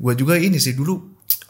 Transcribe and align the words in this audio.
gue 0.00 0.12
juga 0.16 0.40
ini 0.40 0.56
sih 0.56 0.72
dulu 0.72 0.96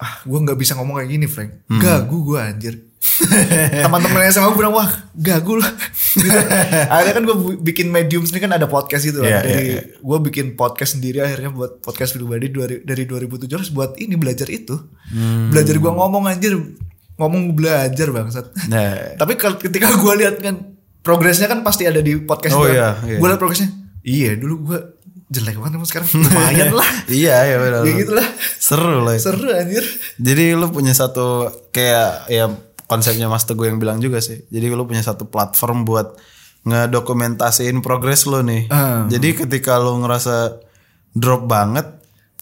ah 0.00 0.20
gue 0.24 0.38
nggak 0.42 0.58
bisa 0.58 0.74
ngomong 0.76 1.00
kayak 1.00 1.10
gini 1.12 1.26
Frank. 1.28 1.50
Gagu 1.68 2.18
gue 2.24 2.40
anjir. 2.40 2.74
Teman-teman 3.84 4.20
yang 4.24 4.34
sama 4.34 4.52
gue 4.52 4.58
bilang 4.60 4.74
wah 4.76 4.88
gagu 5.12 5.60
lah. 5.60 5.70
Gitu. 6.10 6.26
akhirnya 6.92 7.14
kan 7.20 7.24
gue 7.24 7.36
bikin 7.62 7.86
medium 7.92 8.24
sendiri 8.26 8.48
kan 8.48 8.58
ada 8.58 8.66
podcast 8.66 9.06
gitu 9.06 9.22
Iya, 9.22 9.30
lah 9.30 9.42
jadi 9.46 9.62
iya, 9.62 9.82
gue 10.02 10.18
bikin 10.26 10.58
podcast 10.58 10.98
sendiri 10.98 11.22
akhirnya 11.22 11.54
buat 11.54 11.78
podcast 11.84 12.18
pribadi 12.18 12.50
dari 12.50 12.76
dari 12.82 13.04
2017 13.06 13.46
buat 13.70 13.94
ini 14.00 14.18
belajar 14.18 14.48
itu. 14.50 14.74
Hmm. 15.14 15.52
belajar 15.52 15.76
gue 15.76 15.92
ngomong 15.92 16.24
anjir. 16.26 16.56
Ngomong 17.20 17.52
belajar 17.52 18.08
bangsat. 18.08 18.46
Nah, 18.72 18.96
tapi 19.20 19.36
ketika 19.36 19.92
gue 19.96 20.14
lihat 20.24 20.40
kan 20.40 20.80
progresnya 21.04 21.48
kan 21.48 21.60
pasti 21.60 21.84
ada 21.84 22.00
di 22.00 22.16
podcast 22.20 22.56
Oh 22.56 22.64
kan. 22.64 22.72
iya, 22.72 22.88
iya. 23.04 23.18
gue 23.20 23.26
lihat 23.28 23.40
progresnya. 23.40 23.68
Iya 24.00 24.32
dulu 24.40 24.72
gue 24.72 24.78
jelek 25.30 25.56
banget 25.56 25.72
emang 25.74 25.86
sekarang 25.86 26.08
lumayan 26.20 26.70
lah 26.72 26.90
iya 27.06 27.46
ya 27.46 27.56
benar. 27.56 27.80
kayak 27.82 27.98
gitu 27.98 28.12
lah 28.12 28.28
Seru 28.58 29.00
lah. 29.00 29.14
itu. 29.14 29.24
seru 29.24 29.48
anjir 29.48 29.84
Jadi 30.16 30.44
lu 30.52 30.66
punya 30.68 30.90
satu 30.90 31.26
kayak 31.70 32.26
ya 32.26 32.50
konsepnya 32.84 33.26
Mas 33.26 33.42
Teguh 33.42 33.64
yang 33.64 33.78
bilang 33.78 33.98
juga 33.98 34.18
sih. 34.18 34.42
Jadi 34.44 34.66
lu 34.68 34.82
punya 34.82 35.00
satu 35.00 35.24
platform 35.24 35.82
buat 35.82 36.18
ngedokumentasiin 36.64 37.78
progres 37.80 38.26
lu 38.26 38.42
nih. 38.42 38.66
Ah. 38.68 39.06
Jadi 39.06 39.34
ketika 39.36 39.76
lu 39.76 39.98
ngerasa 39.98 40.58
drop 41.10 41.46
banget, 41.46 41.86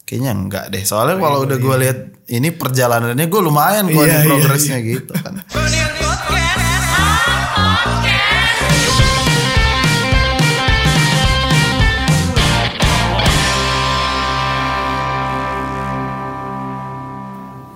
kayaknya 0.03 0.31
enggak 0.31 0.65
deh. 0.69 0.81
Soalnya 0.81 1.17
kalau 1.17 1.45
udah 1.45 1.55
gue 1.55 1.75
lihat 1.79 1.99
ini 2.27 2.49
perjalanannya 2.49 3.25
gue 3.25 3.41
lumayan 3.41 3.85
kok 3.87 3.95
Iya, 3.95 4.05
nih 4.05 4.17
iya, 4.17 4.25
progresnya 4.25 4.77
gitu 4.79 5.13
kan. 5.13 5.33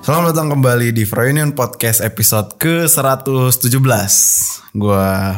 Selamat 0.04 0.36
datang 0.36 0.52
kembali 0.52 0.92
di 0.92 1.08
Froynion 1.08 1.56
Podcast 1.56 2.04
episode 2.04 2.60
ke-117 2.60 3.80
Gua 4.76 5.32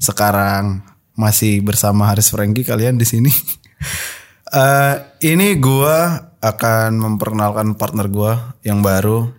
sekarang 0.00 0.80
masih 1.12 1.60
bersama 1.60 2.08
Haris 2.08 2.32
Franky 2.32 2.64
kalian 2.64 2.96
di 2.96 3.04
sini. 3.04 3.28
Eh, 4.50 4.96
ini 5.30 5.54
gua 5.62 6.26
akan 6.42 6.98
memperkenalkan 6.98 7.78
partner 7.78 8.10
gua 8.10 8.58
yang 8.66 8.82
baru. 8.82 9.30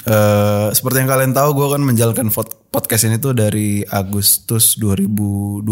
Eh, 0.00 0.72
seperti 0.72 1.04
yang 1.04 1.12
kalian 1.12 1.36
tahu 1.36 1.52
gua 1.52 1.76
kan 1.76 1.84
menjalankan 1.84 2.32
pod- 2.32 2.56
podcast 2.72 3.04
ini 3.04 3.20
tuh 3.20 3.36
dari 3.36 3.84
Agustus 3.84 4.80
2020. 4.80 5.66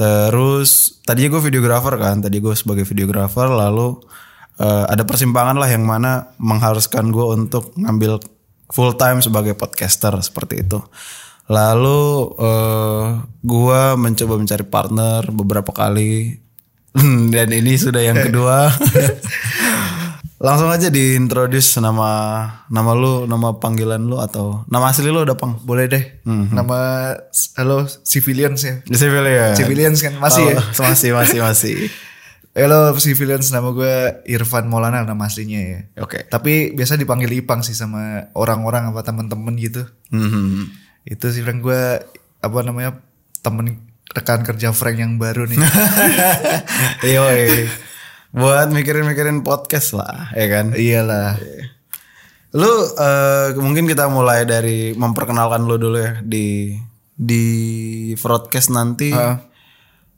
Terus 0.00 0.96
tadinya 1.04 1.36
gue 1.36 1.42
videografer 1.44 2.00
kan, 2.00 2.24
tadi 2.24 2.40
gue 2.40 2.56
sebagai 2.56 2.88
videografer 2.88 3.52
lalu 3.52 4.00
eh, 4.60 4.84
ada 4.86 5.02
persimpangan 5.02 5.56
lah 5.56 5.66
yang 5.66 5.82
mana 5.82 6.30
mengharuskan 6.36 7.08
gue 7.08 7.26
untuk 7.26 7.72
ngambil 7.74 8.20
full 8.68 8.94
time 8.94 9.18
sebagai 9.18 9.52
podcaster 9.52 10.14
seperti 10.20 10.62
itu. 10.62 10.78
Lalu 11.46 12.02
eh 12.38 13.06
gue 13.42 13.80
mencoba 13.96 14.34
mencari 14.36 14.62
partner 14.62 15.26
beberapa 15.26 15.72
kali 15.72 16.38
dan 17.34 17.48
ini 17.50 17.74
sudah 17.74 17.98
yang 18.00 18.20
kedua. 18.20 18.70
Langsung 20.40 20.72
aja 20.72 20.88
diintroduce 20.88 21.76
nama 21.76 22.08
nama 22.66 22.96
lu, 22.96 23.28
nama 23.28 23.52
panggilan 23.52 24.00
lu 24.00 24.16
atau 24.16 24.64
nama 24.66 24.88
asli 24.88 25.04
lu 25.04 25.20
udah 25.20 25.36
pang? 25.36 25.60
boleh 25.60 25.84
deh 25.84 26.00
nama 26.24 27.12
halo 27.54 27.84
civilians 28.00 28.64
ya 28.64 28.80
Di 28.80 28.96
civilian. 28.96 29.52
civilians 29.52 30.00
kan 30.00 30.16
masih 30.16 30.48
ya 30.48 30.56
Oh, 30.56 30.80
masih 30.80 31.12
masih 31.12 31.38
masih. 31.44 31.76
Halo 32.54 32.90
civilians. 32.98 33.50
Nama 33.54 33.68
gue 33.70 33.94
Irfan 34.26 34.66
Maulana 34.66 35.06
nama 35.06 35.26
aslinya 35.26 35.60
ya. 35.60 35.80
Oke. 36.02 36.26
tapi 36.26 36.74
biasa 36.74 36.98
dipanggil 36.98 37.30
Ipang 37.38 37.62
sih 37.62 37.74
sama 37.78 38.32
orang-orang 38.34 38.90
apa 38.90 39.06
temen-temen 39.06 39.54
gitu. 39.58 39.86
Mhm. 40.10 40.82
itu 41.08 41.26
sih 41.32 41.40
Frank. 41.40 41.64
Gue 41.64 42.02
apa 42.40 42.58
namanya 42.60 43.00
temen 43.40 43.80
rekan 44.12 44.42
kerja 44.44 44.74
Frank 44.74 44.98
yang 45.00 45.16
baru 45.16 45.46
nih. 45.48 45.58
Iya, 47.00 47.24
buat 48.30 48.68
mikirin-mikirin 48.68 49.40
podcast 49.40 49.96
lah, 49.96 50.28
ya 50.36 50.46
kan? 50.52 50.76
iyalah. 50.76 51.40
Lu 52.52 52.68
eh, 52.98 53.56
mungkin 53.56 53.88
kita 53.88 54.12
mulai 54.12 54.44
dari 54.44 54.92
memperkenalkan 54.92 55.64
lu 55.64 55.80
dulu 55.80 55.96
ya. 55.96 56.20
Di 56.20 56.76
di 57.16 57.44
broadcast 58.20 58.68
nanti 58.74 59.14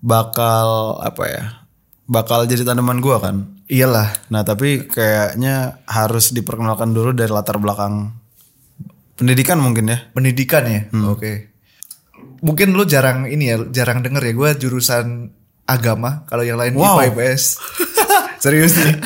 bakal 0.02 0.98
apa 0.98 1.24
ya? 1.30 1.61
Bakal 2.12 2.44
jadi 2.44 2.68
tanaman 2.68 3.00
gua 3.00 3.16
kan. 3.18 3.36
iyalah. 3.66 4.12
Nah, 4.28 4.44
tapi 4.44 4.84
kayaknya 4.84 5.80
harus 5.88 6.28
diperkenalkan 6.30 6.92
dulu 6.92 7.16
dari 7.16 7.32
latar 7.32 7.56
belakang 7.56 8.12
pendidikan 9.16 9.56
mungkin 9.56 9.88
ya. 9.88 9.98
pendidikan 10.12 10.68
ya? 10.68 10.80
Oke. 11.08 11.48
Mungkin 12.42 12.74
lu 12.74 12.84
jarang 12.84 13.24
ini 13.24 13.48
ya 13.48 13.56
jarang 13.70 14.02
denger 14.02 14.20
ya 14.20 14.32
gue 14.34 14.50
jurusan 14.60 15.30
agama 15.64 16.26
kalau 16.26 16.42
yang 16.42 16.58
lain 16.58 16.74
Wow. 16.74 16.98
IPA 17.00 17.14
IPS 17.14 17.42
serius 18.42 18.74
nih? 18.76 18.98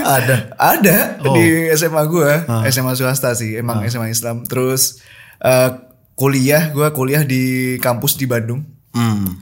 Ada. 0.00 0.36
ada 0.56 0.96
di 1.22 1.68
SMA 1.70 2.02
gue 2.08 2.30
SMA 2.66 2.96
swasta 2.96 3.36
sih 3.36 3.60
emang 3.60 3.84
SMA 3.86 4.08
Islam. 4.08 4.42
Terus 4.42 4.98
eh, 5.38 5.70
kuliah 6.16 6.72
gue 6.72 6.88
kuliah 6.90 7.22
di 7.22 7.76
kampus 7.78 8.16
di 8.16 8.24
Bandung. 8.24 8.64
Hmm. 8.90 9.38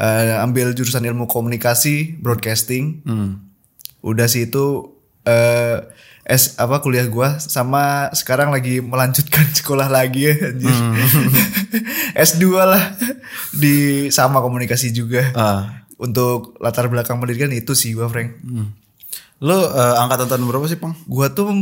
Eh, 0.00 0.32
ambil 0.40 0.72
jurusan 0.72 1.04
ilmu 1.04 1.28
komunikasi 1.28 2.16
broadcasting 2.24 3.04
Hmm. 3.04 3.44
udah 4.00 4.32
sih 4.32 4.48
itu 4.48 4.96
eh 5.28 5.76
S 6.24 6.56
apa 6.56 6.80
kuliah 6.80 7.04
gua 7.04 7.36
sama 7.36 8.08
sekarang 8.16 8.48
lagi 8.48 8.80
melanjutkan 8.80 9.44
sekolah 9.60 9.92
lagi 9.92 10.32
ya 10.32 10.34
anjir. 10.40 10.72
S2 12.32 12.44
lah 12.64 12.96
di 13.52 14.08
sama 14.08 14.40
komunikasi 14.40 14.88
juga. 14.88 15.36
Ah. 15.36 15.84
Untuk 16.00 16.56
latar 16.64 16.88
belakang 16.88 17.20
pendidikan 17.20 17.52
itu 17.52 17.76
sih 17.76 17.92
gua 17.92 18.08
Frank. 18.08 18.40
Hmm. 18.40 18.72
Lu 19.44 19.52
eh, 19.52 19.94
angkatan 20.00 20.32
tahun 20.32 20.48
berapa 20.48 20.64
sih, 20.64 20.80
Pang? 20.80 20.96
Gua 21.04 21.28
tuh 21.28 21.52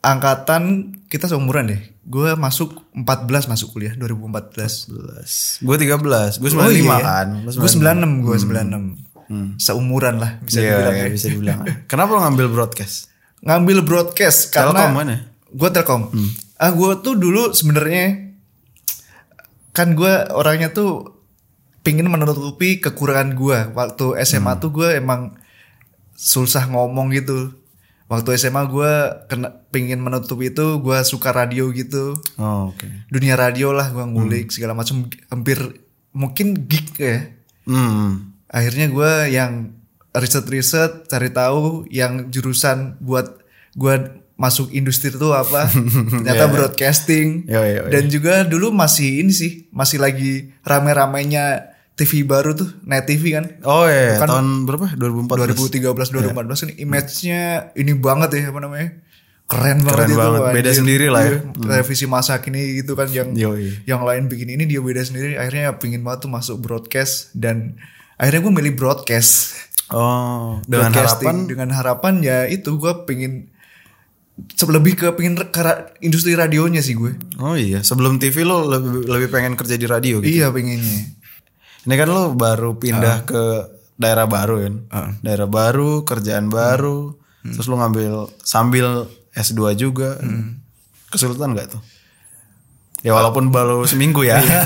angkatan 0.00 0.95
kita 1.06 1.26
seumuran 1.26 1.68
deh. 1.68 1.80
Gua 2.02 2.34
masuk 2.34 2.82
14 2.92 3.46
masuk 3.46 3.72
kuliah 3.72 3.94
2014. 3.94 4.90
11. 4.90 5.62
Gue 5.62 5.76
13. 5.76 6.36
Gue 6.36 6.50
95 6.50 6.58
Oh, 6.58 6.70
iya 6.70 6.82
ya? 6.82 6.98
kan. 7.00 7.28
Gua 7.42 7.52
96, 7.70 8.22
gua 8.22 8.36
96. 8.36 9.06
Seumuran 9.56 10.14
lah 10.16 10.38
bisa 10.40 10.58
Iya, 10.58 10.70
dibilang 10.72 10.94
iya, 10.94 11.02
ya. 11.02 11.10
bisa 11.10 11.26
dibilang. 11.28 11.58
Kenapa 11.90 12.10
lo 12.10 12.20
ngambil 12.22 12.46
broadcast? 12.48 13.10
ngambil 13.36 13.78
broadcast 13.80 14.50
Telkom 14.50 14.74
karena 14.74 14.90
mana? 14.90 15.16
gue 15.46 15.68
telkom 15.70 16.08
ah 16.56 16.72
gue 16.72 16.90
tuh 16.98 17.14
dulu 17.14 17.52
sebenarnya 17.52 18.32
kan 19.70 19.92
gue 19.92 20.08
orangnya 20.32 20.68
tuh 20.68 21.14
pingin 21.80 22.08
menutupi 22.08 22.80
kekurangan 22.80 23.36
gue 23.36 23.58
waktu 23.70 24.04
SMA 24.20 24.56
tuh 24.56 24.72
gue 24.72 24.88
emang 24.94 25.36
susah 26.10 26.66
ngomong 26.66 27.12
gitu 27.12 27.52
waktu 28.06 28.36
SMA 28.36 28.62
gue 28.66 28.92
kena 29.26 29.50
pingin 29.68 29.98
menutup 29.98 30.38
itu 30.40 30.78
gue 30.78 30.98
suka 31.02 31.30
radio 31.30 31.68
gitu 31.70 32.14
Oh, 32.36 32.70
oke. 32.70 32.86
dunia 33.06 33.34
radio 33.34 33.70
lah 33.70 33.88
gue 33.88 34.04
ngulik 34.04 34.48
segala 34.48 34.72
macam 34.72 35.02
hampir 35.26 35.58
mungkin 36.10 36.64
geek 36.64 36.88
ya 36.96 37.18
Hmm. 37.64 38.30
akhirnya 38.46 38.86
gue 38.88 39.12
yang 39.28 39.74
riset-riset 40.12 41.06
cari 41.06 41.28
tahu 41.28 41.84
yang 41.88 42.30
jurusan 42.30 42.94
buat 42.98 43.42
gue 43.72 43.94
masuk 44.34 44.70
industri 44.70 45.08
itu 45.08 45.28
apa 45.28 45.66
ternyata 46.14 46.44
Iya. 46.44 46.52
broadcasting 46.52 47.28
Yo, 47.44 47.58
yo, 47.58 47.82
yo. 47.82 47.90
dan 47.90 48.06
juga 48.06 48.44
dulu 48.44 48.70
masih 48.70 49.20
ini 49.20 49.32
sih 49.32 49.52
masih 49.68 49.98
lagi 49.98 50.54
rame-ramenya 50.62 51.75
TV 51.96 52.22
baru 52.22 52.52
tuh 52.52 52.68
net 52.82 53.04
TV 53.04 53.32
kan 53.32 53.48
Oh 53.62 53.84
iya, 53.84 54.16
Kan- 54.16 54.28
tahun 54.28 54.46
berapa? 54.62 54.92
2014. 54.92 55.56
2013 55.56 56.12
2014 56.12 56.36
kan 56.60 56.70
image-nya 56.76 57.40
ini 57.72 57.92
banget 57.92 58.30
ya 58.34 58.42
apa 58.46 58.60
namanya 58.60 58.88
keren 59.46 59.80
banget 59.80 59.94
Keren 59.96 60.08
itu 60.08 60.18
banget. 60.18 60.40
Beda 60.52 60.58
anjir. 60.66 60.76
sendiri 60.76 61.06
lah 61.06 61.22
ya. 61.22 61.30
Iya, 61.30 61.38
televisi 61.56 62.04
masa 62.04 62.34
kini 62.36 62.60
gitu 62.76 62.92
kan 62.92 63.08
yang 63.08 63.32
Yoi. 63.32 63.80
yang 63.84 64.02
lain 64.02 64.26
bikin 64.26 64.50
ini 64.50 64.64
dia 64.64 64.78
beda 64.78 65.00
sendiri 65.00 65.34
akhirnya 65.34 65.74
pingin 65.74 66.02
banget 66.02 66.26
tuh 66.26 66.30
masuk 66.30 66.56
broadcast 66.58 67.30
dan 67.32 67.78
akhirnya 68.14 68.42
gue 68.42 68.54
milih 68.54 68.74
broadcast 68.74 69.54
Oh, 69.86 70.58
dengan 70.64 70.90
harapan 70.90 71.46
dengan 71.46 71.70
harapan 71.70 72.18
ya 72.18 72.44
itu 72.44 72.74
gue 72.74 72.92
pingin 73.04 73.46
lebih 74.60 74.94
ke 74.96 75.06
pingin 75.12 75.32
re- 75.34 75.48
ke 75.48 75.62
industri 76.02 76.34
radionya 76.34 76.82
sih 76.82 76.92
gue 76.92 77.14
Oh 77.38 77.54
iya, 77.54 77.80
sebelum 77.80 78.18
TV 78.18 78.42
lo 78.42 78.66
lebih 78.66 79.06
lebih 79.06 79.28
pengen 79.30 79.54
kerja 79.54 79.74
di 79.74 79.86
radio 79.86 80.18
gitu. 80.18 80.28
iya 80.34 80.50
pengennya 80.50 81.15
Ini 81.86 81.94
kan 81.94 82.08
lo 82.08 82.34
baru 82.34 82.74
Ah. 82.74 82.78
pindah 82.78 83.16
ke 83.22 83.42
daerah 83.96 84.26
baru 84.26 84.54
kan. 84.60 84.74
Daerah 85.22 85.46
baru, 85.46 86.02
kerjaan 86.02 86.50
baru. 86.50 87.14
Hmm. 87.40 87.54
Terus 87.54 87.66
lo 87.66 87.78
ngambil 87.78 88.12
sambil 88.38 89.06
S2 89.32 89.72
juga. 89.72 90.18
Hmm. 90.18 90.60
Kesulitan 91.06 91.54
gak 91.54 91.78
tuh? 91.78 91.82
Ya 93.00 93.14
walaupun 93.14 93.48
baru 93.48 93.86
seminggu 93.86 94.26
ya. 94.26 94.42
Iya. 94.42 94.60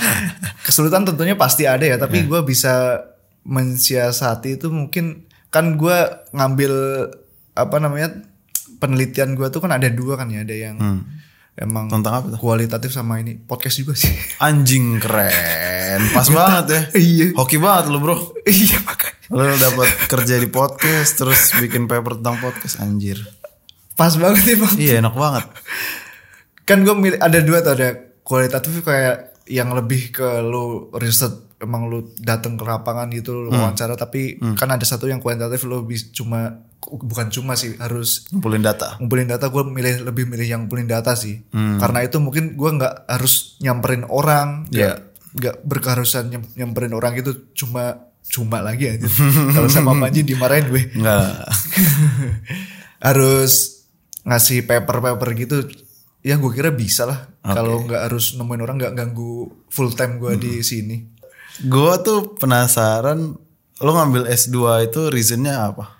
kesulitan 0.64 1.02
tentunya 1.02 1.34
pasti 1.34 1.66
ada 1.66 1.82
ya 1.82 1.96
tapi 1.96 2.22
gue 2.22 2.40
bisa 2.44 3.02
mensiasati 3.42 4.60
itu 4.60 4.70
mungkin 4.70 5.26
kan 5.48 5.74
gue 5.74 5.96
ngambil 6.30 6.72
apa 7.56 7.76
namanya 7.80 8.14
penelitian 8.78 9.34
gue 9.34 9.48
tuh 9.50 9.58
kan 9.58 9.74
ada 9.74 9.90
dua 9.90 10.14
kan 10.14 10.30
ya 10.30 10.44
ada 10.44 10.54
yang 10.54 10.76
emang. 11.54 11.86
Tentang 11.86 12.12
apa 12.12 12.26
tuh? 12.28 12.38
kualitatif 12.38 12.90
sama 12.90 13.18
ini 13.18 13.34
podcast 13.36 13.76
juga 13.76 13.94
sih 13.94 14.12
Anjing 14.46 14.98
keren. 14.98 16.00
Pas 16.10 16.26
banget 16.26 16.64
ya. 16.68 16.80
Iya. 16.94 17.26
Hoki 17.34 17.56
banget 17.56 17.88
lu, 17.88 17.98
Bro. 17.98 18.16
iya 18.44 18.78
makanya 18.80 19.18
Lu 19.30 19.46
dapat 19.54 19.88
kerja 20.06 20.34
di 20.36 20.46
podcast 20.46 21.10
terus 21.16 21.54
bikin 21.56 21.86
paper 21.86 22.18
tentang 22.18 22.38
podcast 22.38 22.78
anjir. 22.78 23.18
pas 23.92 24.10
banget 24.12 24.54
emang 24.54 24.74
Iya, 24.74 25.00
enak 25.00 25.12
banget. 25.12 25.44
kan 26.62 26.80
gue 26.80 26.94
milih 26.94 27.18
ada 27.18 27.38
dua 27.38 27.60
tuh 27.60 27.74
ada 27.74 27.88
kualitatif 28.22 28.80
kayak 28.80 29.34
yang 29.44 29.70
lebih 29.70 30.10
ke 30.10 30.38
lu 30.40 30.86
riset 30.94 31.34
emang 31.60 31.86
lu 31.86 32.00
datang 32.16 32.56
ke 32.56 32.64
lapangan 32.64 33.06
gitu 33.10 33.36
lu 33.38 33.52
wawancara 33.52 33.92
tapi 33.92 34.20
kan 34.56 34.68
ada 34.68 34.82
satu 34.82 35.04
yang 35.04 35.18
kualitatif 35.18 35.62
lu 35.62 35.80
bis, 35.82 36.08
cuma 36.08 36.64
bukan 36.80 37.28
cuma 37.28 37.52
sih 37.52 37.76
harus 37.76 38.24
Ngumpulin 38.28 38.60
data. 38.60 38.96
ngumpulin 38.96 39.28
data 39.28 39.46
gue 39.46 39.62
milih 39.62 40.02
lebih 40.02 40.24
milih 40.24 40.46
yang 40.46 40.60
ngumpulin 40.64 40.88
data 40.88 41.12
sih. 41.12 41.44
Karena 41.52 42.00
itu 42.00 42.16
mungkin 42.16 42.54
gue 42.54 42.70
nggak 42.72 42.94
harus 43.06 43.54
nyamperin 43.58 44.02
orang 44.04 44.64
Iya. 44.68 45.04
nggak 45.30 45.62
berkeharusan 45.62 46.24
nyam- 46.26 46.50
nyamperin 46.54 46.90
orang 46.90 47.14
itu 47.14 47.52
cuma 47.54 48.08
cuma 48.24 48.58
lagi 48.60 48.88
aja. 48.88 49.04
Kalau 49.52 49.68
sama 49.68 49.92
Panji 50.00 50.24
dimarahin 50.24 50.64
gue. 50.66 50.82
Harus 53.00 53.84
ngasih 54.22 54.64
paper-paper 54.64 55.28
gitu 55.34 55.56
ya 56.20 56.36
gue 56.36 56.50
kira 56.50 56.68
bisa 56.70 57.04
lah. 57.04 57.28
Kalau 57.40 57.80
nggak 57.82 58.02
harus 58.06 58.36
nemuin 58.36 58.60
orang 58.60 58.76
nggak 58.76 58.94
ganggu 58.94 59.32
full 59.66 59.92
time 59.92 60.16
gue 60.16 60.36
di 60.36 60.52
sini 60.60 61.19
Gua 61.62 61.98
tuh 61.98 62.34
penasaran 62.34 63.36
lu 63.80 63.90
ngambil 63.90 64.28
S2 64.28 64.56
itu 64.84 65.00
reasonnya 65.08 65.66
apa? 65.66 65.96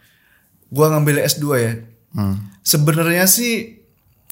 gue 0.69 0.87
ngambil 0.87 1.17
S2 1.21 1.45
ya 1.57 1.73
Hmm. 2.11 2.39
sebenarnya 2.61 3.27
sih 3.27 3.83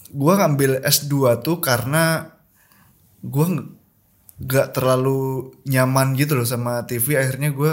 gue 0.08 0.32
ngambil 0.32 0.82
S2 0.82 1.14
tuh 1.40 1.58
karena 1.58 2.30
gue 3.20 3.46
nggak 4.38 4.70
terlalu 4.70 5.18
nyaman 5.64 6.14
gitu 6.14 6.34
loh 6.34 6.42
sama 6.42 6.82
TV 6.84 7.14
akhirnya 7.16 7.50
gue 7.50 7.72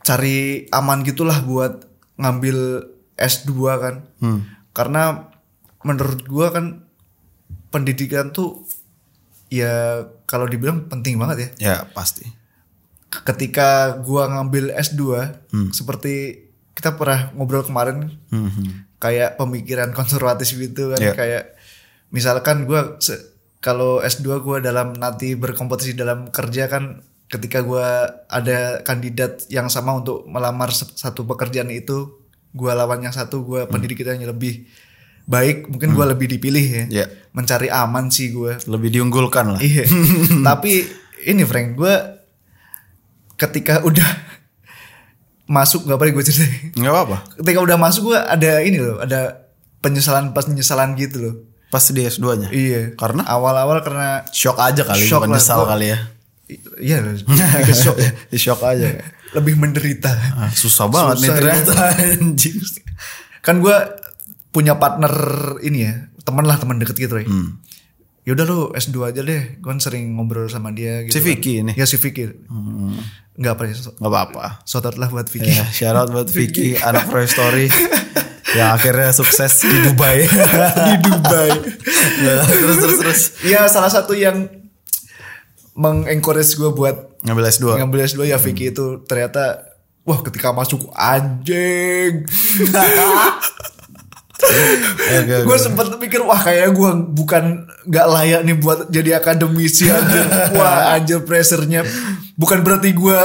cari 0.00 0.66
aman 0.68 1.02
gitulah 1.02 1.42
buat 1.42 1.86
ngambil 2.16 2.58
S2 3.16 3.50
kan 3.76 3.94
Hmm. 4.18 4.46
karena 4.70 5.30
menurut 5.80 6.22
gue 6.22 6.46
kan 6.46 6.66
pendidikan 7.68 8.30
tuh 8.30 8.66
ya 9.48 10.06
kalau 10.30 10.46
dibilang 10.46 10.86
penting 10.86 11.18
banget 11.18 11.36
ya 11.36 11.48
Ya, 11.58 11.76
pasti. 11.90 12.22
ketika 13.10 13.68
gua 13.98 14.30
ngambil 14.30 14.70
S2 14.72 15.02
seperti 15.70 16.46
kita 16.72 16.94
pernah 16.94 17.34
ngobrol 17.34 17.60
kemarin 17.60 18.14
Hmm. 18.28 18.86
kayak 18.96 19.34
pemikiran 19.34 19.90
konservatif 19.90 20.54
gitu 20.54 20.94
kan 20.94 21.00
Iya. 21.00 21.12
kayak 21.12 21.42
misalkan 22.08 22.64
gua 22.64 22.94
kalau 23.58 23.98
S2 24.00 24.38
gua 24.38 24.56
dalam 24.58 24.94
nanti 24.94 25.34
berkompetisi 25.34 25.92
dalam 25.92 26.30
kerja 26.30 26.64
kan 26.66 27.02
ketika 27.26 27.60
gua 27.60 27.86
ada 28.26 28.80
kandidat 28.80 29.46
yang 29.48 29.66
sama 29.66 29.92
untuk 29.92 30.24
melamar 30.24 30.70
satu 30.72 31.22
pekerjaan 31.24 31.68
itu 31.68 32.14
gua 32.50 32.74
lawan 32.74 33.00
yang 33.00 33.12
satu 33.12 33.42
gua 33.42 33.66
pendidikannya 33.66 34.24
lebih 34.24 34.66
baik 35.24 35.68
mungkin 35.68 35.92
gua 35.92 36.08
lebih 36.08 36.26
dipilih 36.28 36.64
ya 36.64 36.84
Iya. 36.88 37.06
mencari 37.30 37.68
aman 37.68 38.08
sih 38.08 38.30
gua 38.30 38.56
Lebih 38.62 38.90
diunggulkan 38.90 39.54
lah. 39.54 39.60
Iya. 39.60 39.84
Tapi 40.48 40.84
ini 41.22 41.42
Frank, 41.42 41.74
gue 41.74 41.94
ketika 43.36 43.80
udah 43.80 44.08
masuk 45.46 45.84
nggak 45.84 45.96
apa 45.96 46.04
gue 46.10 46.24
ceritain. 46.24 46.70
Enggak 46.72 46.92
apa-apa. 46.92 47.16
Ketika 47.36 47.58
udah 47.60 47.76
masuk 47.76 48.02
gue 48.08 48.18
ada 48.18 48.52
ini 48.60 48.78
loh, 48.78 48.96
ada 48.98 49.50
penyesalan 49.80 50.30
pas 50.30 50.44
penyesalan 50.44 50.94
gitu 50.94 51.16
loh. 51.18 51.34
Pas 51.68 51.82
di 51.84 52.00
S2-nya. 52.00 52.48
Iya. 52.50 52.82
Karena 52.94 53.22
Awal-awal 53.24 53.80
karena 53.80 54.24
shock 54.30 54.58
aja 54.58 54.82
kali, 54.82 55.02
Shock 55.02 55.22
bukan 55.22 55.30
lah, 55.30 55.38
nyesal 55.38 55.58
gua- 55.58 55.70
kali 55.70 55.86
ya. 55.88 55.98
iya 56.80 56.96
loh, 56.98 57.14
shock 57.72 57.96
ya. 58.02 58.10
Shock 58.32 58.60
aja. 58.64 58.98
Lebih 59.30 59.54
menderita. 59.54 60.10
Ah, 60.36 60.50
susah 60.50 60.86
banget 60.86 61.16
nih 61.16 61.28
Susah, 61.28 61.36
ternyata 61.36 61.72
anjing. 61.94 62.56
Kan 63.40 63.60
gue 63.60 63.76
punya 64.50 64.74
partner 64.74 65.12
ini 65.60 65.78
ya, 65.80 65.94
teman 66.20 66.42
lah 66.42 66.56
teman 66.56 66.76
deket 66.76 66.96
gitu 66.98 67.16
ya. 67.16 67.24
Hmm. 67.24 67.58
Ya 68.20 68.36
udah 68.36 68.44
lu 68.44 68.58
S2 68.70 68.94
aja 69.06 69.20
deh. 69.20 69.56
Gue 69.56 69.68
kan 69.68 69.78
sering 69.78 70.12
ngobrol 70.12 70.46
sama 70.46 70.70
dia 70.70 71.02
gitu. 71.02 71.16
Si 71.16 71.20
Vicky 71.20 71.52
ini. 71.58 71.72
Ya 71.72 71.82
si 71.84 71.96
Vicky. 71.96 72.28
Enggak 73.32 73.56
apa 73.56 73.62
ya. 73.64 73.74
so- 73.74 73.96
Enggak 73.96 74.12
apa-apa. 74.12 74.44
Shout 74.62 74.84
out 74.84 74.96
lah 74.96 75.08
buat 75.08 75.24
Vicky. 75.26 75.48
Ya, 75.50 75.64
shout 75.66 75.94
out 75.94 76.10
buat 76.10 76.28
Vicky, 76.36 76.76
anak 76.76 77.08
Pro 77.08 77.24
Story 77.24 77.72
yang 78.58 78.74
akhirnya 78.74 79.10
sukses 79.10 79.62
di 79.62 79.76
Dubai. 79.82 80.28
di 80.84 80.94
Dubai. 81.00 81.50
Nah, 82.20 82.44
terus 82.44 82.76
terus 82.76 82.96
terus 82.98 83.20
Iya 83.40 83.64
salah 83.66 83.88
satu 83.88 84.12
yang 84.12 84.46
mengencourage 85.72 86.54
gue 86.54 86.70
buat 86.70 87.16
ngambil 87.22 87.44
S2. 87.48 87.64
ngambil 87.78 87.98
S2 88.04 88.20
ya 88.26 88.36
Vicky 88.36 88.68
itu 88.68 89.00
ternyata 89.02 89.64
wah 90.02 90.20
ketika 90.20 90.50
masuk 90.50 90.92
anjing. 90.92 92.28
Gue 95.44 95.56
sempet 95.56 95.86
mikir 95.96 96.20
wah 96.24 96.38
kayak 96.38 96.72
gue 96.72 96.90
bukan 97.12 97.64
nggak 97.86 98.06
layak 98.08 98.40
nih 98.44 98.56
buat 98.56 98.78
jadi 98.88 99.20
akademisi 99.20 99.88
anjir. 99.88 100.26
wah 100.58 100.96
anjir 100.96 101.22
pressernya 101.24 101.84
bukan 102.34 102.60
berarti 102.60 102.92
gue 102.92 103.18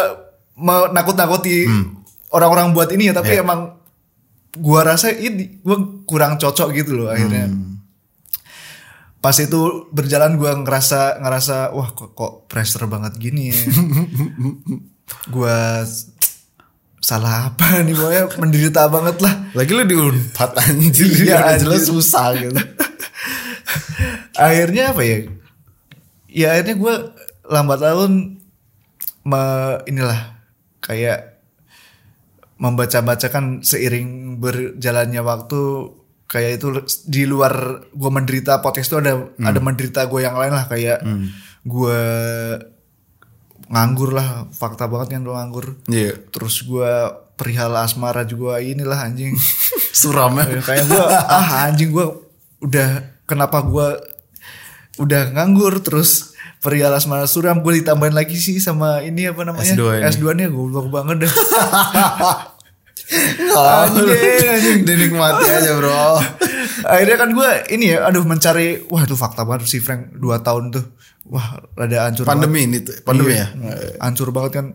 mau 0.55 0.87
nakut-nakuti 0.87 1.67
orang-orang 2.31 2.71
buat 2.71 2.89
ini 2.91 3.11
ya 3.11 3.13
tapi 3.15 3.39
emang 3.39 3.75
gue 4.55 4.79
rasa 4.79 5.11
ini 5.11 5.59
gue 5.59 5.77
kurang 6.07 6.39
cocok 6.39 6.71
gitu 6.71 6.91
loh 6.95 7.07
akhirnya. 7.11 7.51
Pas 9.19 9.33
itu 9.41 9.89
berjalan 9.89 10.37
gue 10.37 10.51
ngerasa 10.61 11.17
ngerasa 11.17 11.73
wah 11.73 11.89
kok, 11.91 12.13
kok 12.13 12.45
pressure 12.45 12.85
banget 12.85 13.17
gini 13.17 13.49
ya? 13.49 13.57
Gue 15.33 15.57
salah 17.05 17.53
apa 17.53 17.85
nih 17.85 17.93
gue 17.93 18.41
menderita 18.41 18.89
banget 18.89 19.21
lah. 19.21 19.53
Lagi 19.53 19.71
lu 19.77 19.85
di 19.85 19.93
Unpad 19.93 20.51
anjir. 20.65 21.05
Udah 21.05 21.53
jelas 21.61 21.85
susah 21.85 22.33
gitu. 22.33 22.57
akhirnya 24.33 24.89
apa 24.89 25.01
ya? 25.05 25.17
Ya 26.33 26.47
akhirnya 26.57 26.75
gue 26.81 26.95
lambat 27.45 27.79
laun 27.85 28.41
me, 29.21 29.41
inilah 29.85 30.41
kayak 30.81 31.37
membaca-baca 32.57 33.29
kan 33.29 33.61
seiring 33.61 34.41
berjalannya 34.41 35.21
waktu 35.21 35.61
kayak 36.25 36.57
itu 36.57 36.67
di 37.05 37.29
luar 37.29 37.85
gue 37.93 38.11
menderita 38.11 38.65
podcast 38.65 38.89
itu 38.89 38.97
ada 38.97 39.29
ada 39.45 39.59
menderita 39.61 40.09
gue 40.09 40.25
yang 40.25 40.33
lain 40.33 40.53
lah 40.57 40.65
kayak 40.65 41.05
gue 41.61 42.01
nganggur 43.67 44.11
lah 44.11 44.45
fakta 44.49 44.85
banget 44.85 45.13
kan 45.13 45.21
gue 45.21 45.33
nganggur 45.33 45.65
Iya. 45.87 46.13
terus 46.29 46.61
gue 46.61 46.91
perihal 47.33 47.73
asmara 47.73 48.23
juga 48.23 48.57
inilah 48.57 48.97
anjing 49.03 49.33
Suram 49.91 50.35
ya. 50.35 50.45
Ya, 50.49 50.61
kayak 50.61 50.85
gue 50.85 51.03
ah 51.07 51.47
anjing 51.65 51.89
gue 51.89 52.05
udah 52.59 52.89
kenapa 53.23 53.59
gue 53.61 53.87
udah 54.97 55.31
nganggur 55.31 55.79
terus 55.79 56.31
perihal 56.57 56.91
asmara 56.91 57.25
suram 57.25 57.59
gue 57.59 57.79
ditambahin 57.79 58.11
lagi 58.11 58.35
sih 58.35 58.57
sama 58.57 58.99
ini 58.99 59.25
apa 59.25 59.43
namanya 59.43 59.71
S2 59.71 59.83
ini. 59.93 60.03
S2 60.09 60.25
nya 60.33 60.47
goblok 60.47 60.87
banget 60.89 61.23
deh 61.23 61.33
Anjing, 63.45 64.49
anjing. 64.49 64.79
Dinikmati 64.81 65.45
aja 65.45 65.71
bro. 65.75 66.17
akhirnya 66.85 67.17
kan 67.17 67.29
gue 67.31 67.49
ini 67.71 67.93
ya 67.93 68.03
aduh 68.03 68.21
mencari 68.21 68.81
wah 68.87 69.01
itu 69.01 69.13
fakta 69.13 69.41
banget 69.41 69.65
sih 69.67 69.77
Frank 69.77 70.13
dua 70.13 70.37
tahun 70.39 70.69
tuh 70.71 70.85
wah 71.25 71.61
rada 71.73 72.09
hancur 72.09 72.23
Pandemi 72.25 72.69
ini 72.69 72.85
tuh, 72.85 72.95
pandemi 73.01 73.33
ya. 73.33 73.49
Iya, 73.49 73.97
hancur 74.01 74.29
banget 74.29 74.51
kan. 74.61 74.65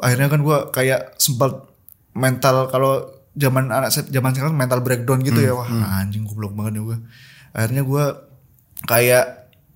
Akhirnya 0.00 0.28
kan 0.30 0.40
gue 0.44 0.58
kayak 0.70 1.16
sempat 1.16 1.66
mental 2.14 2.68
kalau 2.68 3.20
zaman 3.34 3.70
anak 3.70 3.90
zaman 3.90 4.32
sekarang 4.36 4.54
mental 4.54 4.80
breakdown 4.84 5.24
gitu 5.24 5.40
ya. 5.40 5.52
Wah 5.56 5.68
anjing 6.00 6.28
goblok 6.28 6.52
banget 6.52 6.78
ya 6.78 6.82
gue 6.84 6.98
akhirnya 7.50 7.82
gue 7.82 8.04
kayak 8.86 9.24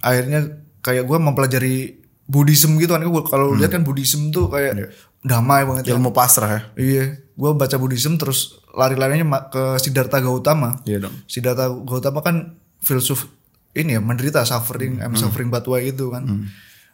akhirnya 0.04 0.40
kayak 0.84 1.04
gue 1.08 1.18
mempelajari 1.18 1.76
Buddhism 2.24 2.80
gitu 2.80 2.96
kan. 2.96 3.04
Gua 3.04 3.24
kalau 3.24 3.52
lihat 3.52 3.72
kan 3.72 3.84
Buddhism 3.84 4.32
tuh 4.32 4.48
kayak 4.48 4.92
damai 5.20 5.64
banget 5.68 5.92
ya. 5.92 5.96
Ilmu 5.96 6.12
pasrah 6.12 6.50
ya. 6.50 6.60
iya. 6.80 7.04
Gue 7.34 7.50
baca 7.52 7.76
Buddhism 7.76 8.16
terus 8.16 8.62
lari-larinya 8.72 9.50
ke 9.52 9.76
Siddhartha 9.82 10.22
Gautama. 10.24 10.80
Iya 10.88 11.08
dong. 11.08 11.14
Siddhartha 11.28 11.68
Gautama 11.68 12.24
kan 12.24 12.56
filsuf 12.80 13.28
ini 13.74 13.98
ya 13.98 14.00
menderita 14.00 14.46
suffering 14.46 15.02
I'm 15.02 15.18
suffering 15.18 15.50
but 15.50 15.66
why 15.66 15.82
itu 15.82 16.10
kan. 16.14 16.46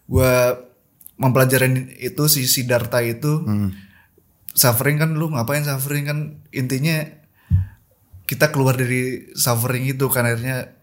Gua 0.08 0.56
mempelajari 1.20 2.00
itu 2.00 2.24
si 2.26 2.48
Siddhartha 2.48 3.04
itu 3.04 3.44
suffering 4.50 4.98
kan 4.98 5.14
lu 5.14 5.30
ngapain 5.30 5.62
suffering 5.62 6.04
kan 6.08 6.18
intinya 6.50 7.04
kita 8.26 8.50
keluar 8.50 8.74
dari 8.78 9.30
suffering 9.36 9.86
itu 9.86 10.06
kan 10.10 10.26
akhirnya 10.26 10.74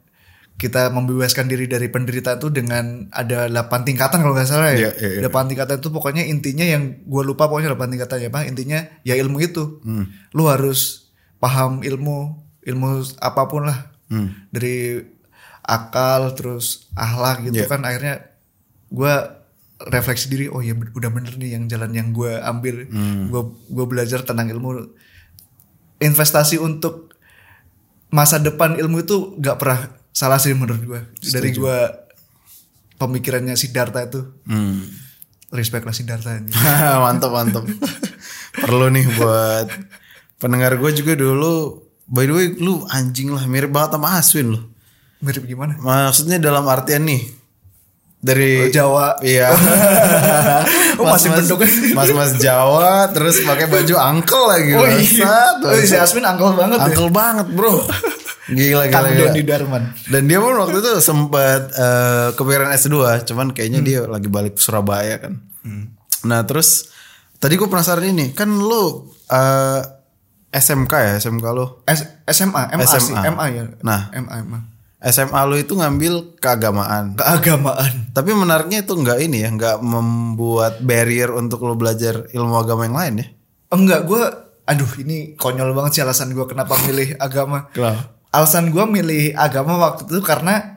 kita 0.58 0.89
membebaskan 0.89 1.46
diri 1.46 1.70
dari 1.70 1.86
penderitaan 1.86 2.42
itu 2.42 2.50
dengan 2.50 3.06
ada 3.13 3.46
8 3.46 3.86
tingkatan 3.86 4.25
kalau 4.25 4.34
nggak 4.34 4.50
salah 4.50 4.74
ya. 4.74 4.89
Iya, 4.89 5.22
iya. 5.22 5.30
8 5.30 5.54
tingkatan 5.54 5.77
itu 5.77 5.94
pokoknya 5.94 6.25
intinya 6.25 6.66
yang 6.66 6.98
gue 7.06 7.24
lupa 7.24 7.46
pokoknya 7.46 7.77
8 7.77 7.94
tingkatannya 7.94 8.27
apa 8.34 8.39
intinya 8.50 8.80
ya 9.06 9.13
ilmu 9.22 9.38
itu. 9.38 9.86
Lu 10.34 10.44
harus 10.50 11.13
paham 11.38 11.86
ilmu 11.86 12.42
ilmu 12.66 12.89
apa 13.22 13.42
pun 13.48 13.70
lah 13.70 13.94
Hmm. 14.08 14.48
dari 14.56 15.04
akal 15.68 16.32
terus 16.32 16.88
ahlak 16.94 17.44
gitu 17.44 17.60
Iya. 17.60 17.68
kan 17.68 17.84
akhirnya 17.84 18.16
gue 18.88 19.14
refleksi 19.86 20.26
diri 20.26 20.48
oh 20.48 20.60
ya 20.60 20.74
udah 20.74 21.12
bener 21.12 21.36
nih 21.36 21.54
yang 21.54 21.68
jalan 21.68 21.92
yang 21.92 22.10
gue 22.10 22.34
ambil 22.34 22.88
Hmm. 22.88 23.28
gue 23.28 23.42
gue 23.68 23.86
belajar 23.86 24.24
tentang 24.24 24.48
ilmu 24.48 24.90
investasi 26.00 26.58
untuk 26.58 27.14
masa 28.08 28.38
depan 28.38 28.74
ilmu 28.76 29.04
itu 29.04 29.36
gak 29.38 29.58
pernah 29.58 29.80
salah 30.10 30.40
sih 30.40 30.56
menurut 30.56 30.80
gue 30.80 31.02
dari 31.28 31.52
gue 31.52 31.78
pemikirannya 32.96 33.54
Siddhartha 33.54 34.02
itu 34.04 34.22
Hmm. 34.44 34.82
respect 35.50 35.84
lah 35.84 35.94
Siddhartha 35.94 36.38
ini. 36.38 36.50
mantap 37.04 37.30
mantap. 37.30 37.64
Perlu 38.54 38.90
nih 38.90 39.06
buat 39.14 39.68
pendengar 40.38 40.76
gue 40.76 40.92
juga 40.94 41.14
dulu. 41.14 41.84
By 42.04 42.24
the 42.24 42.34
way, 42.34 42.48
lu 42.54 42.88
anjing 42.88 43.30
lah 43.30 43.44
mirip 43.46 43.70
banget 43.70 43.96
sama 43.96 44.16
Aswin 44.16 44.48
lu. 44.50 44.60
Mirip 45.20 45.44
gimana 45.44 45.74
Maksudnya 45.78 46.38
dalam 46.38 46.66
artian 46.66 47.04
nih 47.04 47.22
dari 48.18 48.66
Oh, 48.66 48.74
Jawa. 48.74 49.08
Iya. 49.22 49.54
Oh, 50.98 51.06
masih 51.06 51.30
bentuknya. 51.30 51.70
Mas 51.94 52.10
Mas 52.10 52.34
Jawa 52.36 53.06
terus 53.08 53.38
pakai 53.42 53.66
baju 53.66 53.94
angkel 53.96 54.44
lagi. 54.44 54.72
oh 54.74 54.82
iya 54.84 54.98
oh, 55.54 55.78
si 55.78 55.94
bangsat. 55.94 56.02
Asmin 56.02 56.26
angkel 56.26 56.50
banget 56.52 56.78
ya 56.78 56.86
Angkel 56.90 57.08
banget 57.10 57.48
bro. 57.50 57.86
Gila 58.50 58.84
gila. 58.84 58.84
Kang 58.90 59.06
gila. 59.08 59.30
Doni 59.30 59.42
Darman 59.44 59.84
Dan 60.08 60.26
dia 60.26 60.40
pun 60.40 60.56
waktu 60.56 60.78
itu 60.80 60.92
sempat 60.98 61.70
eh, 61.70 62.28
kepikiran 62.34 62.74
S2, 62.74 62.98
cuman 63.26 63.48
kayaknya 63.52 63.80
dia 63.82 64.00
lagi 64.04 64.26
balik 64.26 64.58
ke 64.58 64.62
Surabaya 64.62 65.20
kan. 65.20 65.38
Nah 66.24 66.42
terus 66.42 66.90
tadi 67.38 67.54
gue 67.54 67.68
penasaran 67.68 68.02
ini, 68.04 68.32
kan 68.32 68.50
lu 68.50 69.06
eh, 69.28 69.82
SMK 70.50 70.94
ya, 70.96 71.14
SMK 71.20 71.46
lu. 71.52 71.86
S- 71.86 72.10
SMA 72.26 72.74
MA 72.74 72.86
sih 72.88 73.00
SMA. 73.06 73.22
MA 73.30 73.46
ya 73.52 73.64
Nah. 73.80 74.10
MA 74.12 74.42
MA 74.42 74.60
SMA 75.00 75.42
lu 75.44 75.56
itu 75.56 75.72
ngambil 75.72 76.38
keagamaan. 76.38 77.13
keagamaan 77.13 78.10
Tapi 78.12 78.34
menariknya 78.34 78.82
itu 78.82 78.94
nggak 78.94 79.20
ini 79.22 79.46
ya, 79.46 79.50
nggak 79.50 79.77
membuat 79.80 80.82
barrier 80.82 81.30
untuk 81.32 81.62
lu 81.62 81.74
belajar 81.74 82.25
ilmu 82.27 82.56
agama 82.56 82.84
yang 82.84 82.98
lain 82.98 83.13
ya. 83.18 83.27
enggak 83.70 84.01
gue 84.04 84.24
aduh 84.63 84.92
ini 84.98 85.36
konyol 85.36 85.72
banget 85.72 85.92
sih 85.94 86.01
alasan 86.01 86.32
gue 86.32 86.44
kenapa 86.44 86.75
milih 86.82 87.16
agama 87.18 87.68
Kenapa? 87.70 88.16
alasan 88.30 88.68
gue 88.68 88.84
milih 88.84 89.32
agama 89.34 89.75
waktu 89.77 90.08
itu 90.08 90.20
karena 90.20 90.75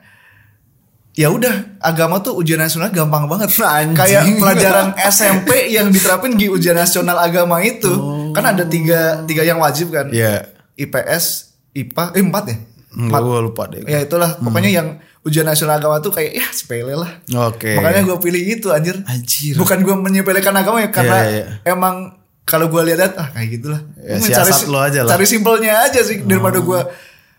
ya 1.11 1.27
udah 1.27 1.75
agama 1.77 2.19
tuh 2.19 2.35
ujian 2.35 2.55
nasional 2.57 2.87
gampang 2.87 3.27
banget 3.27 3.51
Anjing. 3.59 3.95
kayak 3.95 4.23
pelajaran 4.37 4.87
SMP 5.01 5.49
yang 5.69 5.87
diterapin 5.87 6.35
di 6.35 6.47
ujian 6.47 6.71
nasional 6.73 7.15
agama 7.15 7.59
itu 7.59 7.91
kan 8.31 8.43
ada 8.45 8.63
tiga 8.63 9.23
tiga 9.23 9.43
yang 9.43 9.59
wajib 9.59 9.91
kan 9.91 10.07
Iya. 10.07 10.47
IPS 10.75 11.25
IPA 11.71 12.03
eh 12.11 12.21
empat 12.21 12.43
ya 12.47 12.57
Enggak 12.91 13.21
gue 13.21 13.39
lupa 13.41 13.63
deh. 13.67 13.81
ya 13.83 13.99
itulah 13.99 14.35
pokoknya 14.35 14.71
yang 14.73 14.87
ujian 15.21 15.43
nasional 15.43 15.77
agama 15.77 15.97
tuh 15.97 16.09
kayak 16.09 16.31
ya 16.33 16.47
sepele 16.49 16.91
lah 16.91 17.07
Oke. 17.47 17.73
makanya 17.73 18.03
gue 18.03 18.17
pilih 18.19 18.41
itu 18.51 18.67
anjir 18.67 18.99
Anjir. 19.03 19.55
bukan 19.55 19.79
gue 19.79 19.95
menyepelekan 19.95 20.51
agama 20.51 20.79
ya 20.79 20.89
karena 20.89 21.17
Iya, 21.17 21.29
iya. 21.31 21.45
emang 21.65 22.17
kalau 22.41 22.67
gue 22.67 22.81
lihat 22.83 23.15
ah 23.15 23.29
kayak 23.29 23.49
gitulah 23.53 23.81
Ya, 23.95 24.17
siasat 24.17 24.65
lo 24.65 24.77
aja 24.77 25.05
lah. 25.05 25.13
Cari 25.13 25.23
simpelnya 25.23 25.85
aja 25.85 26.01
sih 26.01 26.19
daripada 26.21 26.59
gue 26.59 26.79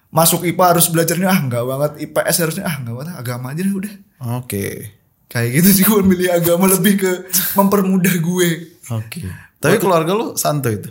masuk 0.09 0.41
IPA 0.43 0.65
harus 0.71 0.87
belajarnya 0.89 1.27
ah 1.27 1.39
nggak 1.43 1.65
banget 1.65 1.93
IPS 2.03 2.37
harusnya 2.39 2.65
ah 2.65 2.77
nggak 2.79 2.95
banget 2.95 3.15
agama 3.15 3.47
aja 3.51 3.61
deh 3.61 3.75
udah 3.75 3.95
Oke. 4.37 4.65
kayak 5.27 5.49
gitu 5.55 5.69
sih 5.73 5.85
gue 5.85 6.01
milih 6.01 6.29
agama 6.31 6.65
lebih 6.67 6.97
ke 6.97 7.13
mempermudah 7.53 8.15
gue 8.15 8.49
Oke. 8.89 9.21
Tapi 9.59 9.77
keluarga 9.77 10.13
lu 10.13 10.33
santuy 10.35 10.77
itu. 10.77 10.89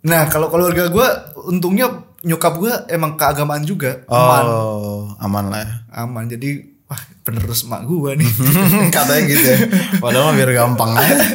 nah 0.00 0.24
kalau 0.26 0.48
keluarga 0.48 0.88
gue 0.88 1.08
untungnya 1.46 2.09
nyokap 2.22 2.54
gue 2.56 2.72
emang 2.88 3.14
keagamaan 3.14 3.62
juga 3.62 4.04
aman 4.06 4.44
Oh, 4.44 5.00
aman 5.16 5.44
lah 5.46 5.60
ya. 5.60 5.70
aman 5.98 6.26
jadi 6.26 6.48
wah 6.84 7.00
penerus 7.20 7.64
mak 7.64 7.82
gue 7.82 8.12
nih 8.14 8.30
Katanya 8.94 9.22
gitu 9.24 9.46
ya. 9.46 9.58
Padahal 9.96 10.24
mah 10.26 10.34
biar 10.34 10.50
gampang 10.52 10.90
aja. 10.92 11.16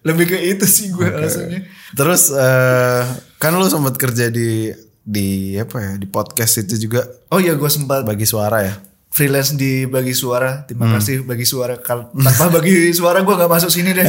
lebih 0.00 0.26
ke 0.26 0.38
itu 0.38 0.64
sih 0.64 0.88
gue 0.88 1.04
alasannya 1.04 1.60
Terus 1.90 2.30
eh 2.30 3.02
kan 3.36 3.52
lu 3.52 3.66
sempat 3.66 3.94
kerja 3.94 4.28
di 4.28 4.72
di 5.00 5.28
apa 5.54 5.76
ya 5.76 5.92
di 5.94 6.06
podcast 6.06 6.60
itu 6.60 6.76
juga 6.80 7.04
oh 7.28 7.36
iya 7.36 7.52
gue 7.52 7.66
sempat 7.66 8.02
bagi 8.02 8.24
suara 8.24 8.62
ya. 8.62 8.74
freelance 9.08 9.52
di 9.52 9.84
bagi 9.84 10.12
suara 10.12 10.62
terima 10.62 10.86
Hmm. 10.86 10.94
kasih 10.96 11.20
bagi 11.22 11.42
suara 11.42 11.74
Kal- 11.76 12.14
tanpa 12.14 12.46
bagi 12.56 12.88
suara 12.90 13.20
gue 13.20 13.34
nggak 13.34 13.50
masuk 13.50 13.68
sini 13.68 13.90
deh 13.90 14.06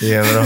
Iya 0.00 0.20
bro. 0.20 0.44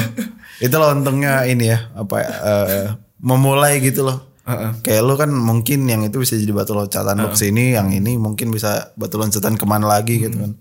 Itulah 0.59 0.93
untungnya 0.93 1.43
ini 1.43 1.67
ya 1.67 1.91
apa 1.93 2.15
ya, 2.19 2.31
eh, 2.31 2.87
memulai 3.19 3.81
gitu 3.81 4.05
loh. 4.05 4.32
Heeh. 4.43 4.71
Kayak 4.83 5.03
lu 5.03 5.15
kan 5.15 5.31
mungkin 5.31 5.87
yang 5.87 6.03
itu 6.03 6.19
bisa 6.19 6.35
jadi 6.35 6.51
batu 6.51 6.73
loncatan 6.73 7.15
lu 7.15 7.31
ke 7.31 7.39
sini, 7.39 7.73
yang 7.73 7.89
ini 7.89 8.17
mungkin 8.17 8.51
bisa 8.51 8.91
batu 8.95 9.15
loncatan 9.15 9.55
ke 9.55 9.65
mana 9.65 9.87
lagi 9.87 10.19
gitu 10.19 10.35
kan. 10.37 10.53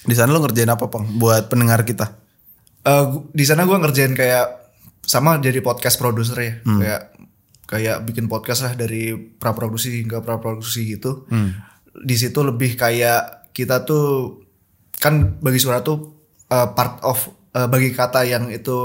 Di 0.00 0.14
sana 0.14 0.30
lu 0.30 0.38
ngerjain 0.38 0.68
apa 0.68 0.86
pang 0.86 1.04
buat 1.16 1.46
pendengar 1.46 1.82
kita? 1.82 2.16
Gu- 2.80 3.28
di 3.30 3.42
sana 3.42 3.62
gue 3.62 3.76
ngerjain 3.76 4.14
kayak 4.14 4.46
sama 5.00 5.36
jadi 5.36 5.58
podcast 5.58 5.96
produser 5.96 6.38
ya 6.38 6.52
Hmm. 6.62 6.78
kayak 6.78 7.02
kayak 7.66 7.96
bikin 8.02 8.24
podcast 8.24 8.62
lah 8.62 8.72
dari 8.72 9.10
pra 9.12 9.52
produksi 9.52 10.00
hingga 10.00 10.22
pra 10.22 10.38
produksi 10.38 10.86
gitu 10.88 11.26
Hmm. 11.26 11.54
di 11.96 12.14
situ 12.14 12.40
lebih 12.40 12.74
kayak 12.74 13.50
kita 13.50 13.82
tuh 13.82 14.38
kan 14.94 15.36
bagi 15.36 15.58
suara 15.58 15.80
tuh 15.80 16.14
eh, 16.46 16.68
part 16.70 17.02
of 17.02 17.18
eh, 17.50 17.66
bagi 17.66 17.90
kata 17.90 18.22
yang 18.22 18.48
itu 18.48 18.78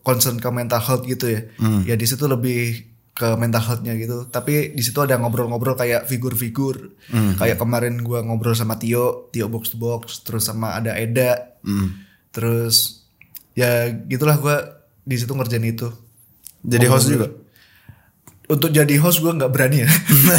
concern 0.00 0.38
ke 0.38 0.48
mental 0.48 0.78
health 0.78 1.02
gitu 1.02 1.26
ya 1.28 1.42
Hmm. 1.56 1.82
ya 1.82 1.92
di 1.92 2.04
situ 2.04 2.24
lebih 2.24 2.91
ke 3.12 3.28
mental 3.36 3.60
healthnya 3.60 3.92
gitu 3.94 4.24
tapi 4.26 4.72
di 4.72 4.80
situ 4.80 4.96
ada 4.98 5.16
ngobrol-ngobrol 5.16 5.74
kayak 5.74 6.04
figur-figur 6.04 6.96
Hmm. 7.06 7.36
kayak 7.36 7.56
kemarin 7.56 8.00
gua 8.00 8.20
ngobrol 8.20 8.52
sama 8.52 8.74
Tio 8.74 9.28
Tio 9.28 9.46
box 9.46 9.68
to 9.68 9.76
box 9.76 10.20
terus 10.20 10.42
sama 10.42 10.74
ada 10.74 10.96
Eda 10.96 11.56
Hmm. 11.60 11.92
terus 12.28 13.04
ya 13.52 13.68
gitulah 14.02 14.36
gua 14.36 14.56
di 15.00 15.14
situ 15.14 15.28
ngerjain 15.30 15.62
itu 15.62 15.92
Jadi 16.62 16.86
host 16.86 17.06
juga. 17.06 17.26
untuk 18.44 18.70
jadi 18.70 18.94
host 18.96 19.18
gua 19.18 19.34
nggak 19.34 19.50
berani 19.50 19.84
ya 19.84 19.90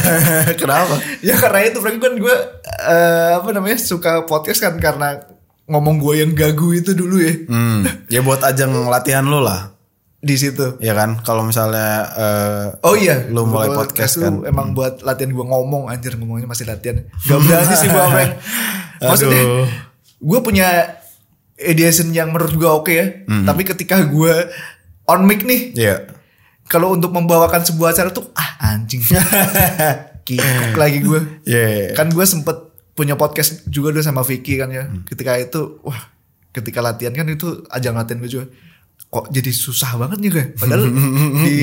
Kenapa? 0.59 0.97
ya 1.27 1.35
karena 1.35 1.59
itu 1.63 1.77
Frank 1.77 1.99
kan 1.99 2.13
gue 2.15 2.35
apa 3.33 3.49
namanya 3.49 3.77
suka 3.77 4.23
podcast 4.23 4.59
kan 4.59 4.77
karena 4.77 5.21
ngomong 5.63 5.95
gue 5.97 6.13
yang 6.19 6.31
gagu 6.31 6.71
itu 6.71 6.91
dulu 6.91 7.17
ya 7.17 7.33
Hmm, 7.45 7.81
ya 8.07 8.19
buat 8.19 8.41
ajang 8.41 8.71
latihan 8.85 9.23
lu 9.23 9.39
lah. 9.39 9.72
Di 10.23 10.39
situ 10.39 10.79
Ya 10.79 10.95
kan, 10.95 11.19
kalau 11.19 11.43
misalnya 11.43 12.07
eh, 12.15 12.65
Oh 12.79 12.95
iya, 12.95 13.27
lu 13.27 13.43
mulai 13.43 13.67
podcast 13.69 14.15
tuh 14.15 14.23
kan. 14.23 14.33
Emang 14.47 14.71
buat 14.71 15.03
latihan 15.03 15.35
gue 15.35 15.43
ngomong 15.43 15.91
anjir 15.91 16.15
ngomongnya 16.15 16.47
masih 16.47 16.63
latihan. 16.63 17.03
Gak 17.27 17.39
berani 17.43 17.73
sih 17.75 17.91
gue 17.91 18.03
Frank. 18.07 18.31
Maksudnya 19.03 19.43
gue 20.23 20.39
punya 20.39 20.67
edition 21.59 22.15
yang 22.15 22.31
menurut 22.31 22.55
gue 22.55 22.69
oke 22.69 22.93
ya. 22.95 23.05
Hmm. 23.27 23.43
Tapi 23.43 23.67
ketika 23.67 23.99
gue 23.99 24.47
on 25.03 25.27
mic 25.27 25.43
nih, 25.43 25.75
Iya. 25.75 25.95
kalau 26.71 26.95
untuk 26.95 27.11
membawakan 27.11 27.67
sebuah 27.67 27.91
acara 27.91 28.09
tuh 28.09 28.31
ah 28.33 28.55
anjing. 28.71 29.03
Kikuk 30.27 30.79
lagi 30.79 31.03
gue. 31.03 31.19
Iya. 31.43 31.99
Kan 31.99 32.15
gue 32.15 32.23
sempet 32.23 32.55
punya 32.95 33.19
podcast 33.19 33.67
juga 33.67 33.91
dulu 33.91 33.99
sama 33.99 34.23
Vicky 34.23 34.55
kan 34.55 34.71
ya. 34.71 34.87
Hmm. 34.87 35.03
Ketika 35.03 35.35
itu 35.35 35.83
wah 35.83 35.99
ketika 36.55 36.79
latihan 36.79 37.11
kan 37.11 37.27
itu 37.27 37.67
ajang 37.67 37.99
latihan 37.99 38.23
gue 38.23 38.31
juga. 38.31 38.47
Kok 39.13 39.29
jadi 39.29 39.51
susah 39.53 40.01
banget 40.01 40.17
nih 40.17 40.29
gue. 40.33 40.45
Padahal 40.57 40.89
di 41.45 41.57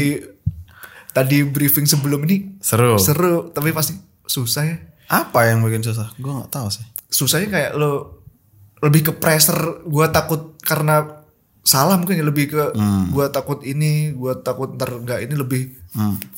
tadi 1.16 1.42
briefing 1.42 1.90
sebelum 1.90 2.22
ini 2.30 2.62
Seru. 2.62 2.94
seru 3.02 3.50
tapi 3.50 3.74
pasti 3.74 3.98
susah 4.22 4.62
ya. 4.62 4.76
Apa 5.10 5.50
yang 5.50 5.66
bikin 5.66 5.82
susah? 5.82 6.14
Gue 6.22 6.30
nggak 6.30 6.54
tahu 6.54 6.70
sih. 6.70 6.86
Susahnya 7.10 7.50
kayak 7.50 7.72
lo 7.74 8.22
lebih 8.78 9.10
ke 9.10 9.12
pressure. 9.18 9.82
Gue 9.82 10.06
takut 10.14 10.54
karena 10.62 11.18
salah 11.66 11.98
mungkin 11.98 12.22
ya 12.22 12.24
lebih 12.24 12.54
ke 12.54 12.62
gue 13.10 13.26
takut 13.34 13.66
ini, 13.66 14.14
gue 14.14 14.32
takut 14.46 14.70
ntar 14.78 15.02
nggak 15.02 15.26
ini 15.26 15.34
lebih 15.34 15.62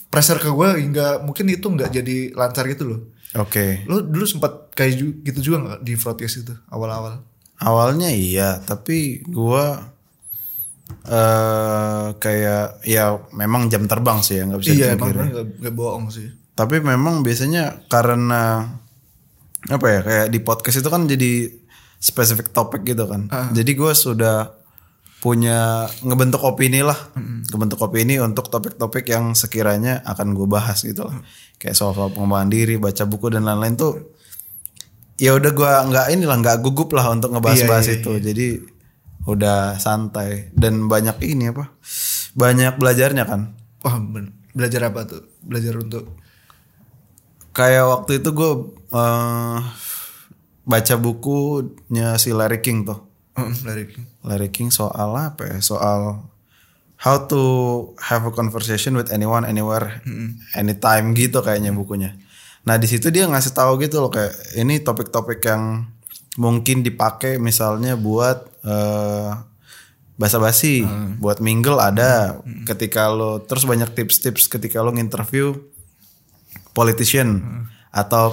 pressure 0.09 0.41
ke 0.41 0.49
gue 0.49 0.69
hingga 0.81 1.21
mungkin 1.21 1.53
itu 1.53 1.69
nggak 1.69 1.93
jadi 1.93 2.17
lancar 2.33 2.65
gitu 2.73 2.89
loh. 2.89 3.01
Oke. 3.37 3.85
Lo 3.89 4.01
dulu 4.01 4.25
sempat 4.25 4.73
kayak 4.73 5.25
gitu 5.25 5.53
juga 5.53 5.57
nggak 5.69 5.81
di 5.85 5.93
broadcast 5.97 6.45
itu 6.45 6.55
awal-awal? 6.69 7.25
Awalnya 7.63 8.11
iya, 8.11 8.59
tapi 8.59 9.23
gua 9.23 9.95
eh 11.07 12.07
kayak 12.17 12.85
ya 12.85 13.17
memang 13.33 13.69
jam 13.73 13.89
terbang 13.89 14.21
sih 14.21 14.39
ya 14.41 14.49
nggak 14.49 14.61
bisa 14.61 14.73
iya 14.73 14.89
dipungkiri. 14.95 15.61
nggak 15.61 15.75
bohong 15.75 16.13
sih. 16.13 16.29
Tapi 16.53 16.85
memang 16.85 17.25
biasanya 17.25 17.89
karena 17.89 18.69
apa 19.71 19.87
ya 19.89 20.01
kayak 20.03 20.27
di 20.29 20.39
podcast 20.43 20.83
itu 20.83 20.89
kan 20.91 21.09
jadi 21.09 21.49
spesifik 22.03 22.51
topik 22.51 22.83
gitu 22.83 23.07
kan. 23.07 23.31
Jadi 23.55 23.71
gua 23.79 23.95
sudah 23.95 24.51
punya 25.23 25.87
ngebentuk 26.03 26.43
opini 26.43 26.83
lah, 26.83 26.99
ngebentuk 27.47 27.79
opini 27.79 28.19
untuk 28.19 28.51
topik-topik 28.51 29.07
yang 29.07 29.39
sekiranya 29.39 30.03
akan 30.03 30.35
gue 30.35 30.51
bahas 30.51 30.83
gitu 30.83 31.07
lah. 31.07 31.15
Kayak 31.63 31.79
soal-soal 31.79 32.11
pengembangan 32.11 32.51
diri, 32.51 32.75
baca 32.75 33.07
buku 33.07 33.31
dan 33.31 33.47
lain-lain 33.47 33.79
tuh 33.79 34.03
ya 35.23 35.39
udah 35.39 35.55
gua 35.55 35.87
nggak 35.87 36.07
inilah 36.19 36.37
nggak 36.43 36.59
gugup 36.67 36.91
lah 36.99 37.15
untuk 37.15 37.31
ngebahas-bahas 37.31 37.87
Iya, 37.87 37.95
iya, 37.95 38.03
itu. 38.03 38.13
Jadi 38.19 38.47
udah 39.23 39.79
santai 39.79 40.51
dan 40.55 40.91
banyak 40.91 41.17
ini 41.23 41.55
apa? 41.55 41.71
Banyak 42.35 42.79
belajarnya 42.79 43.25
kan. 43.29 43.55
Wah 43.87 43.97
bener. 43.99 44.35
Belajar 44.53 44.93
apa 44.93 45.09
tuh? 45.09 45.23
Belajar 45.43 45.79
untuk 45.79 46.23
Kayak 47.53 47.85
waktu 47.85 48.25
itu 48.25 48.33
gue 48.33 48.53
eh, 48.97 49.59
baca 50.65 50.95
bukunya 50.97 52.17
si 52.17 52.33
Larry 52.33 52.65
King 52.65 52.89
tuh. 52.89 52.99
Mm, 53.37 53.55
dari 53.61 53.85
Larry 54.25 54.49
King 54.49 54.73
soal 54.73 55.13
apa 55.13 55.53
ya? 55.53 55.59
Soal 55.61 56.33
how 56.97 57.17
to 57.29 57.43
have 58.01 58.25
a 58.25 58.33
conversation 58.33 58.97
with 58.97 59.13
anyone, 59.13 59.45
anywhere, 59.45 60.01
anytime 60.57 61.13
gitu 61.13 61.45
kayaknya 61.45 61.77
bukunya. 61.77 62.17
Nah 62.63 62.79
di 62.79 62.87
situ 62.87 63.11
dia 63.11 63.27
ngasih 63.27 63.53
tahu 63.53 63.77
gitu 63.83 63.99
loh 64.01 64.09
kayak 64.09 64.33
ini 64.57 64.81
topik-topik 64.81 65.43
yang 65.45 65.93
mungkin 66.39 66.81
dipakai 66.81 67.37
misalnya 67.37 67.99
buat 67.99 68.52
eh 68.63 69.31
basa-basi, 70.13 70.87
buat 71.19 71.43
mingle 71.43 71.83
ada. 71.83 72.39
Ketika 72.63 73.11
lo 73.11 73.43
terus 73.43 73.67
banyak 73.67 73.91
tips-tips 73.91 74.47
ketika 74.47 74.79
lo 74.79 74.95
nginterview 74.95 75.57
politician 76.73 77.43
atau 77.93 78.33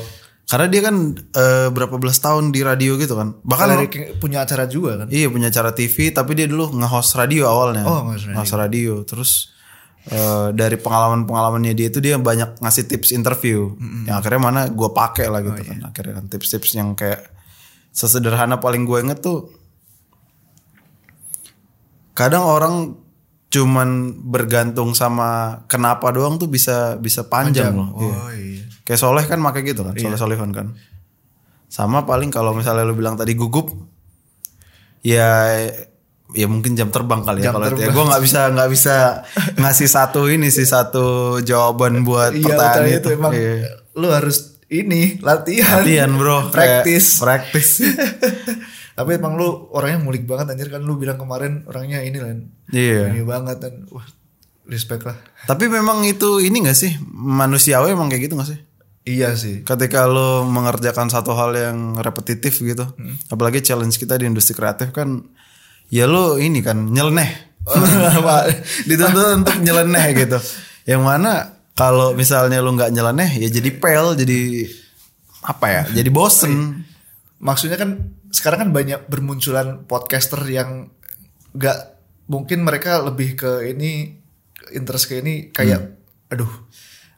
karena 0.49 0.65
dia 0.65 0.81
kan 0.81 0.95
eh, 1.13 1.69
berapa 1.69 2.01
belas 2.01 2.17
tahun 2.17 2.49
di 2.49 2.65
radio 2.65 2.97
gitu 2.97 3.13
kan. 3.13 3.37
Bahkan 3.41 3.67
King 3.89 4.17
punya 4.17 4.41
acara 4.45 4.65
juga 4.65 5.05
kan? 5.05 5.07
Iya 5.09 5.29
punya 5.29 5.53
acara 5.53 5.73
TV 5.73 6.09
tapi 6.09 6.33
dia 6.33 6.49
dulu 6.49 6.73
nge-host 6.73 7.13
radio 7.17 7.45
awalnya. 7.45 7.85
Oh, 7.85 8.01
nge-host 8.09 8.25
radio. 8.25 8.33
Nge-host 8.33 8.55
radio. 8.57 8.93
Terus 9.05 9.31
eh, 10.09 10.47
dari 10.57 10.77
pengalaman-pengalamannya 10.81 11.73
dia 11.77 11.93
itu 11.93 12.01
dia 12.01 12.17
banyak 12.17 12.57
ngasih 12.65 12.89
tips 12.89 13.13
interview. 13.13 13.77
Yang 14.09 14.15
akhirnya 14.25 14.41
mana 14.41 14.61
gue 14.73 14.89
pakai 14.89 15.29
lah 15.29 15.41
Oh, 15.41 15.53
gitu 15.53 15.61
iya. 15.61 15.69
kan. 15.69 15.79
Akhirnya 15.93 16.13
kan 16.17 16.25
tips-tips 16.33 16.69
yang 16.73 16.97
kayak 16.97 17.29
sesederhana 17.93 18.57
paling 18.57 18.89
gue 18.89 19.05
inget 19.05 19.21
tuh 19.21 19.53
kadang 22.19 22.43
orang 22.43 22.99
cuman 23.47 23.89
bergantung 24.19 24.91
sama 24.91 25.63
kenapa 25.65 26.11
doang 26.11 26.35
tuh 26.35 26.45
bisa 26.45 26.99
bisa 26.99 27.25
panjang, 27.25 27.71
loh. 27.73 27.89
Iya. 27.95 28.11
Oh 28.13 28.31
iya. 28.35 28.63
Kayak 28.83 28.99
Soleh 28.99 29.25
kan 29.25 29.39
pakai 29.39 29.61
gitu 29.63 29.81
kan, 29.81 29.95
Soleh 29.95 30.19
Solihun 30.19 30.51
kan. 30.51 30.75
Sama 31.65 32.03
paling 32.03 32.27
kalau 32.27 32.51
misalnya 32.51 32.83
lu 32.83 32.93
bilang 32.93 33.15
tadi 33.15 33.33
gugup, 33.33 33.71
ya 34.99 35.55
ya 36.29 36.45
mungkin 36.45 36.77
jam 36.77 36.93
terbang 36.93 37.25
kali 37.25 37.41
ya 37.41 37.49
Jam 37.49 37.53
kalau 37.57 37.73
itu 37.73 37.81
ya. 37.81 37.89
Gue 37.89 38.03
nggak 38.05 38.21
bisa 38.21 38.41
nggak 38.53 38.69
bisa 38.69 38.95
ngasih 39.57 39.89
satu 39.89 40.29
ini 40.29 40.49
sih 40.49 40.65
satu 40.65 41.39
jawaban 41.41 42.05
buat 42.05 42.33
Iya, 42.33 42.43
pertanyaan 42.45 42.85
itu. 42.85 42.97
itu 43.01 43.07
emang 43.17 43.33
Iya. 43.33 43.65
lu 43.97 44.07
harus 44.13 44.37
ini 44.69 45.17
latihan. 45.25 45.81
Latihan 45.81 46.11
bro, 46.13 46.53
Kayak 46.53 46.85
Practice. 47.17 47.17
Tapi 48.99 49.15
emang 49.15 49.39
lu 49.39 49.71
orangnya 49.71 50.03
mulik 50.03 50.27
banget 50.27 50.51
anjir 50.51 50.67
kan 50.67 50.83
lu 50.83 50.99
bilang 50.99 51.15
kemarin 51.15 51.63
orangnya 51.65 52.03
ini 52.03 52.19
kan. 52.19 52.37
Iya. 52.69 53.15
Ini 53.15 53.23
banget 53.23 53.63
dan 53.63 53.87
wah 53.87 54.03
respect 54.67 55.07
lah. 55.07 55.15
Tapi 55.49 55.71
memang 55.71 56.03
itu 56.03 56.43
ini 56.43 56.67
gak 56.67 56.75
sih 56.75 56.99
manusiawi 57.09 57.95
emang 57.95 58.11
kayak 58.11 58.27
gitu 58.27 58.35
gak 58.35 58.49
sih? 58.51 58.59
Iya 59.07 59.33
sih. 59.33 59.63
Ketika 59.63 60.05
lo 60.05 60.43
mengerjakan 60.45 61.07
satu 61.07 61.31
hal 61.33 61.55
yang 61.55 61.77
repetitif 61.97 62.59
gitu, 62.59 62.83
Hmm. 62.93 63.15
apalagi 63.31 63.63
challenge 63.63 63.95
kita 63.95 64.19
di 64.19 64.27
industri 64.27 64.53
kreatif 64.53 64.91
kan, 64.91 65.23
ya 65.89 66.05
lo 66.05 66.37
ini 66.37 66.59
kan 66.61 66.91
nyeleneh, 66.91 67.31
dituntut 68.89 69.41
untuk 69.41 69.55
nyeleneh 69.63 70.05
gitu. 70.13 70.37
Yang 70.85 71.01
mana 71.01 71.31
kalau 71.73 72.13
misalnya 72.13 72.59
lo 72.59 72.75
nggak 72.75 72.91
nyeleneh, 72.91 73.39
ya 73.39 73.49
jadi 73.49 73.69
pel, 73.71 74.13
jadi 74.13 74.67
apa 75.41 75.65
ya? 75.71 75.83
Jadi 75.89 76.09
bosen. 76.11 76.83
Maksudnya 77.39 77.79
kan 77.79 78.18
sekarang 78.29 78.59
kan 78.59 78.71
banyak 78.71 79.05
bermunculan 79.05 79.83
podcaster 79.83 80.41
yang 80.45 80.89
nggak 81.51 81.77
mungkin 82.25 82.61
mereka 82.61 83.01
lebih 83.01 83.33
ke 83.35 83.51
ini 83.67 84.21
interest 84.69 85.09
ke 85.09 85.17
ini 85.17 85.49
kayak 85.49 85.97
aduh 86.29 86.49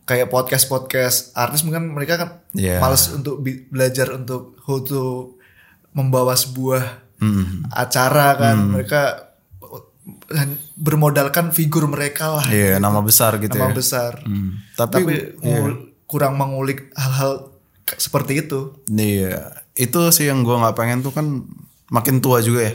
kayak 0.01 0.27
podcast 0.27 0.65
podcast 0.65 1.17
artis 1.33 1.61
mungkin 1.61 1.91
mereka 1.91 2.15
kan 2.15 2.29
Iya. 2.51 2.79
males 2.79 3.11
untuk 3.11 3.39
belajar 3.43 4.11
untuk 4.11 4.55
how 4.61 4.79
to 4.79 5.35
membawa 5.91 6.33
sebuah 6.33 7.11
Hmm. 7.19 7.67
acara 7.69 8.33
kan 8.33 8.57
mereka 8.71 9.29
bermodalkan 10.73 11.51
figur 11.51 11.85
mereka 11.85 12.33
lah 12.33 12.45
Iya, 12.47 12.79
nama 12.79 12.97
besar 12.99 13.37
gitu 13.37 13.53
nama 13.53 13.69
ya. 13.69 13.75
besar 13.75 14.13
Hmm. 14.23 14.57
tapi, 14.73 15.03
Tapi, 15.03 15.15
ngul- 15.39 15.81
kurang 16.03 16.35
mengulik 16.35 16.89
hal-hal 16.93 17.51
seperti 17.91 18.41
itu 18.41 18.73
Iya, 18.89 19.60
itu 19.81 20.13
sih 20.13 20.29
yang 20.29 20.45
gua 20.45 20.61
nggak 20.61 20.77
pengen 20.77 21.01
tuh 21.01 21.09
kan 21.09 21.41
makin 21.89 22.21
tua 22.21 22.39
juga 22.45 22.69
ya, 22.69 22.73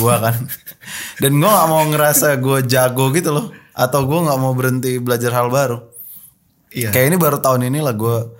gua 0.00 0.16
kan. 0.24 0.34
Dan 1.22 1.36
gua 1.36 1.50
nggak 1.52 1.68
mau 1.68 1.84
ngerasa 1.92 2.40
gua 2.40 2.64
jago 2.64 3.12
gitu 3.12 3.30
loh, 3.36 3.52
atau 3.76 4.00
gua 4.08 4.24
nggak 4.32 4.40
mau 4.40 4.56
berhenti 4.56 4.96
belajar 4.96 5.36
hal 5.36 5.52
baru. 5.52 5.78
iya 6.72 6.88
Kayak 6.90 7.12
ini 7.12 7.16
baru 7.20 7.38
tahun 7.38 7.68
ini 7.68 7.84
lah 7.84 7.92
gua 7.92 8.32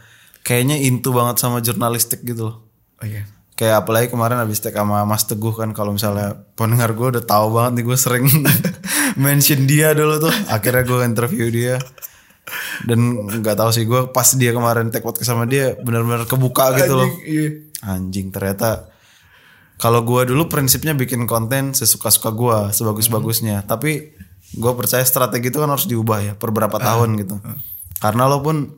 kayaknya 0.47 0.79
into 0.79 1.11
banget 1.11 1.43
sama 1.43 1.59
jurnalistik 1.59 2.23
gitu 2.23 2.55
loh. 2.55 2.57
oh 3.03 3.07
iya 3.07 3.27
Kayak 3.57 3.83
apalagi 3.89 4.13
kemarin 4.13 4.37
habis 4.37 4.61
tag 4.61 4.77
sama 4.77 5.01
Mas 5.09 5.25
Teguh 5.25 5.57
kan 5.57 5.73
kalau 5.73 5.97
misalnya 5.97 6.45
pendengar 6.61 6.93
gue 6.93 7.09
udah 7.17 7.25
tahu 7.25 7.57
banget 7.57 7.81
nih 7.81 7.85
gue 7.89 7.97
sering 7.97 8.29
mention 9.25 9.65
dia 9.65 9.97
dulu 9.97 10.29
tuh. 10.29 10.35
Akhirnya 10.53 10.85
gue 10.85 11.01
interview 11.09 11.49
dia. 11.49 11.81
Dan 12.85 13.17
nggak 13.41 13.57
tahu 13.57 13.73
sih 13.73 13.89
gue 13.89 14.13
pas 14.13 14.29
dia 14.37 14.53
kemarin 14.53 14.93
tag 14.93 15.01
podcast 15.01 15.33
sama 15.33 15.49
dia 15.49 15.73
benar-benar 15.81 16.29
kebuka 16.29 16.77
gitu 16.77 17.01
loh. 17.01 17.09
Anjing, 17.09 17.25
iya. 17.25 17.49
Anjing 17.85 18.33
ternyata 18.33 18.97
kalau 19.77 20.01
gua 20.09 20.25
dulu 20.25 20.49
prinsipnya 20.49 20.97
bikin 20.97 21.29
konten 21.29 21.77
sesuka-suka 21.77 22.33
gua, 22.33 22.73
sebagus-bagusnya. 22.73 23.69
Tapi 23.69 24.17
gua 24.57 24.73
percaya 24.73 25.05
strategi 25.05 25.53
itu 25.53 25.61
kan 25.61 25.69
harus 25.69 25.85
diubah 25.85 26.19
ya 26.25 26.33
per 26.33 26.49
berapa 26.49 26.81
tahun 26.81 27.21
gitu. 27.21 27.37
Karena 28.01 28.25
lo 28.25 28.41
pun 28.41 28.73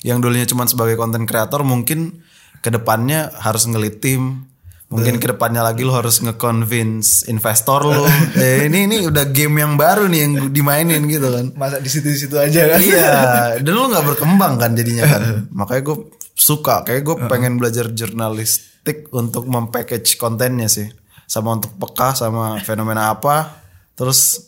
yang 0.00 0.24
dulunya 0.24 0.48
cuma 0.48 0.64
sebagai 0.64 0.96
konten 0.96 1.28
kreator 1.28 1.60
mungkin 1.60 2.24
ke 2.64 2.72
depannya 2.72 3.28
harus 3.36 3.68
ngelit 3.68 4.00
tim. 4.00 4.48
Mungkin 4.88 5.20
ke 5.20 5.28
depannya 5.36 5.60
lagi 5.60 5.84
lo 5.84 5.92
harus 5.92 6.24
nge-convince 6.24 7.28
investor 7.28 7.84
lo. 7.84 8.08
eh, 8.40 8.72
ini 8.72 8.88
ini 8.88 8.96
udah 9.04 9.28
game 9.28 9.60
yang 9.60 9.76
baru 9.76 10.08
nih 10.08 10.20
yang 10.24 10.32
dimainin 10.48 11.04
gitu 11.04 11.28
kan. 11.28 11.52
masa 11.60 11.76
di 11.76 11.92
situ-situ 11.92 12.32
aja 12.40 12.72
kan 12.72 12.80
Iya, 12.80 13.12
dan 13.60 13.72
lu 13.76 13.92
nggak 13.92 14.16
berkembang 14.16 14.56
kan 14.56 14.72
jadinya 14.72 15.04
kan. 15.04 15.22
Makanya 15.60 15.92
gue 15.92 15.96
suka, 16.38 16.86
kayak 16.86 17.02
gue 17.02 17.16
pengen 17.26 17.58
belajar 17.58 17.90
jurnalistik 17.90 19.10
untuk 19.10 19.44
mempackage 19.44 20.14
kontennya 20.14 20.70
sih, 20.70 20.86
sama 21.24 21.52
untuk 21.52 21.74
peka 21.74 22.14
sama 22.14 22.62
fenomena 22.62 23.10
apa, 23.10 23.58
terus 23.92 24.46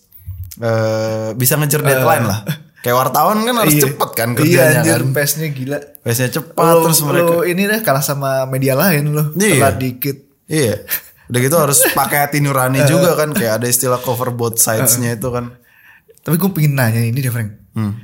eh 0.57 1.35
bisa 1.35 1.55
ngejar 1.55 1.83
deadline 1.83 2.25
lah. 2.25 2.41
Kayak 2.81 2.97
wartawan 2.99 3.43
kan 3.43 3.57
harus 3.59 3.77
Iya. 3.77 3.83
cepet 3.87 4.11
kan 4.11 4.29
iya 4.31 4.39
kerjanya 4.39 4.81
anjir 4.81 5.01
kan. 5.03 5.13
pace-nya 5.13 5.49
gila 5.51 5.79
Biasanya 6.01 6.31
cepat 6.33 6.65
Lo- 6.65 6.83
terus 6.83 7.01
mereka. 7.03 7.29
lo 7.29 7.39
ini 7.45 7.63
deh 7.67 7.81
kalah 7.83 8.01
sama 8.01 8.31
media 8.47 8.73
lain 8.73 9.05
lo 9.11 9.37
Iya. 9.37 9.61
telat 9.61 9.77
dikit 9.77 10.17
Iya. 10.47 10.75
Udah 11.29 11.41
gitu 11.41 11.57
harus 11.59 11.79
pakai 11.93 12.25
hati 12.25 12.41
nurani 12.41 12.81
juga 12.85 13.15
kan, 13.15 13.31
kayak 13.31 13.61
ada 13.61 13.67
istilah 13.67 14.01
cover 14.01 14.33
both 14.33 14.57
sides-nya 14.57 15.15
itu 15.15 15.29
kan. 15.29 15.53
tapi 16.19 16.37
gue 16.37 16.51
pengen 16.51 16.73
nanya 16.75 17.01
ini 17.01 17.17
deh 17.17 17.29
Frank 17.29 17.51
Hmm. 17.73 17.97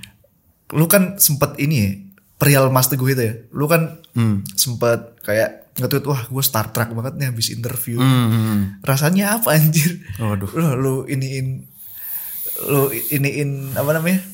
lu 0.70 0.84
kan 0.86 1.16
sempet 1.16 1.56
ini 1.56 1.76
ya 1.78 1.90
perihal 2.36 2.68
Mas 2.68 2.86
Teguh 2.86 3.08
itu 3.08 3.22
ya 3.22 3.34
lu 3.50 3.64
kan 3.64 3.96
Hmm. 4.12 4.44
sempet 4.56 5.20
kayak 5.20 5.68
nge-tweet 5.76 6.04
wah 6.04 6.24
gue 6.24 6.40
Star 6.40 6.72
Trek 6.72 6.88
banget 6.90 7.14
nih 7.16 7.28
habis 7.28 7.52
interview. 7.52 8.00
Hmm, 8.00 8.28
hmm. 8.32 8.60
rasanya 8.80 9.36
apa 9.36 9.52
anjir? 9.52 10.00
Waduh. 10.16 10.48
lu 10.50 10.66
lu 10.74 10.94
iniin 11.04 11.68
lu 12.64 12.88
iniin 12.88 13.76
apa 13.76 13.92
namanya? 13.92 14.24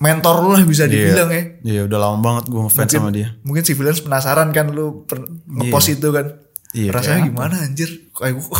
Mentor 0.00 0.42
lu 0.42 0.50
lah 0.50 0.64
bisa 0.64 0.88
dibilang 0.88 1.30
ya. 1.30 1.42
Iya, 1.62 1.80
udah 1.86 1.98
lama 2.00 2.18
banget 2.18 2.44
gue 2.48 2.58
ngefans 2.58 2.90
sama 2.90 3.12
dia. 3.12 3.36
mungkin 3.44 3.62
civilians 3.62 4.00
penasaran 4.00 4.48
kan 4.50 4.72
lu 4.72 5.06
per, 5.06 5.22
ngepost 5.46 5.92
itu 5.92 6.08
kan. 6.10 6.40
Iya, 6.72 6.90
rasanya 6.90 7.28
gimana 7.28 7.54
anjir? 7.62 8.10
Kayak 8.10 8.42
gue 8.42 8.50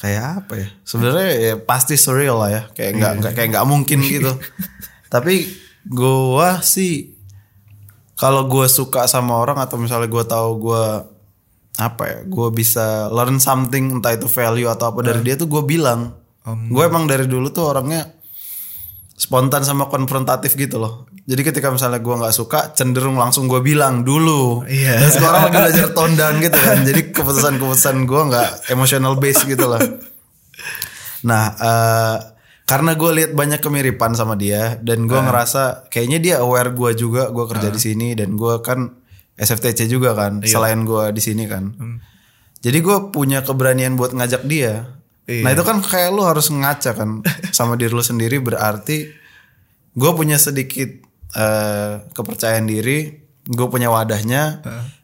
kayak 0.00 0.22
apa 0.40 0.52
ya? 0.56 0.68
Sebenarnya 0.84 1.28
ya 1.36 1.54
pasti 1.60 2.00
surreal 2.00 2.40
lah 2.40 2.48
ya. 2.48 2.62
Kayak 2.72 2.92
nggak 2.96 3.12
nggak 3.20 3.32
kayak 3.36 3.48
nggak 3.52 3.66
mungkin 3.68 3.98
gitu. 4.00 4.32
Tapi 5.12 5.44
gua 5.88 6.60
sih 6.60 7.16
kalau 8.18 8.44
gua 8.44 8.68
suka 8.68 9.08
sama 9.08 9.36
orang 9.40 9.56
atau 9.56 9.80
misalnya 9.80 10.08
gua 10.10 10.24
tahu 10.28 10.50
gua 10.60 10.84
apa 11.80 12.02
ya 12.04 12.18
gua 12.28 12.52
bisa 12.52 13.08
learn 13.08 13.40
something 13.40 14.00
entah 14.00 14.12
itu 14.12 14.28
value 14.28 14.68
atau 14.68 14.92
apa 14.92 15.00
dari 15.00 15.20
dia 15.24 15.40
tuh 15.40 15.48
gua 15.48 15.64
bilang. 15.64 16.20
Gue 16.50 16.82
emang 16.88 17.06
dari 17.06 17.30
dulu 17.30 17.52
tuh 17.54 17.68
orangnya 17.68 18.10
spontan 19.14 19.60
sama 19.62 19.86
konfrontatif 19.92 20.56
gitu 20.56 20.80
loh. 20.80 21.04
Jadi 21.28 21.46
ketika 21.46 21.68
misalnya 21.70 22.00
gua 22.00 22.26
nggak 22.26 22.34
suka 22.34 22.72
cenderung 22.72 23.14
langsung 23.20 23.46
gua 23.46 23.60
bilang 23.60 24.02
dulu. 24.02 24.64
Iya. 24.66 24.98
dan 24.98 25.10
sekarang 25.12 25.40
lagi 25.46 25.56
belajar 25.60 25.86
tone 25.92 26.14
down 26.16 26.36
gitu 26.40 26.58
kan. 26.58 26.78
Jadi 26.82 27.00
keputusan-keputusan 27.14 27.96
gua 28.08 28.22
nggak 28.32 28.50
emotional 28.72 29.14
base 29.20 29.44
gitu 29.46 29.68
loh. 29.68 29.78
Nah 31.28 31.44
eh, 31.54 32.16
karena 32.70 32.94
gue 32.94 33.10
lihat 33.18 33.32
banyak 33.34 33.58
kemiripan 33.58 34.14
sama 34.14 34.38
dia 34.38 34.78
dan 34.78 35.10
gua 35.10 35.26
ngerasa 35.26 35.90
kayaknya 35.90 36.18
dia 36.22 36.34
aware 36.38 36.70
gua 36.70 36.94
juga 36.94 37.26
gua 37.34 37.50
kerja 37.50 37.66
di 37.74 37.80
sini 37.82 38.14
dan 38.14 38.38
gua 38.38 38.62
kan 38.62 38.94
SFTC 39.34 39.90
juga 39.90 40.14
kan 40.14 40.38
selain 40.46 40.86
gua 40.86 41.10
di 41.10 41.18
sini 41.18 41.50
kan. 41.50 41.74
Jadi 42.60 42.78
gue 42.84 43.08
punya 43.08 43.40
keberanian 43.40 43.96
buat 43.96 44.12
ngajak 44.12 44.44
dia. 44.46 45.00
Iya. 45.30 45.46
nah 45.46 45.50
itu 45.54 45.62
kan 45.62 45.78
kayak 45.78 46.10
lu 46.10 46.26
harus 46.26 46.50
ngaca 46.50 46.90
kan 46.90 47.22
sama 47.56 47.78
diri 47.78 47.94
lu 47.94 48.02
sendiri 48.02 48.42
berarti 48.42 49.14
gue 49.94 50.10
punya 50.10 50.42
sedikit 50.42 50.90
eh, 51.38 51.92
kepercayaan 52.10 52.66
diri 52.66 53.14
gue 53.46 53.66
punya 53.70 53.94
wadahnya 53.94 54.58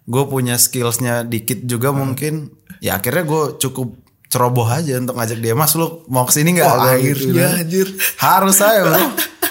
gue 0.07 0.25
punya 0.27 0.59
skillsnya 0.59 1.27
dikit 1.27 1.67
juga 1.67 1.91
mungkin. 1.91 2.55
Ya 2.79 2.99
akhirnya 3.01 3.27
gue 3.27 3.43
cukup 3.59 4.06
ceroboh 4.37 4.69
aja 4.69 5.01
untuk 5.01 5.17
ngajak 5.17 5.41
dia 5.41 5.57
mas 5.57 5.73
lu 5.73 6.05
mau 6.07 6.29
ke 6.29 6.37
sini 6.37 6.61
nggak 6.61 6.69
Gua 6.69 6.77
gitu 6.77 6.93
akhirnya, 6.93 7.49
kan. 7.49 7.61
anjir. 7.65 7.89
harus 8.21 8.55
saya 8.55 8.81
bro 8.85 9.01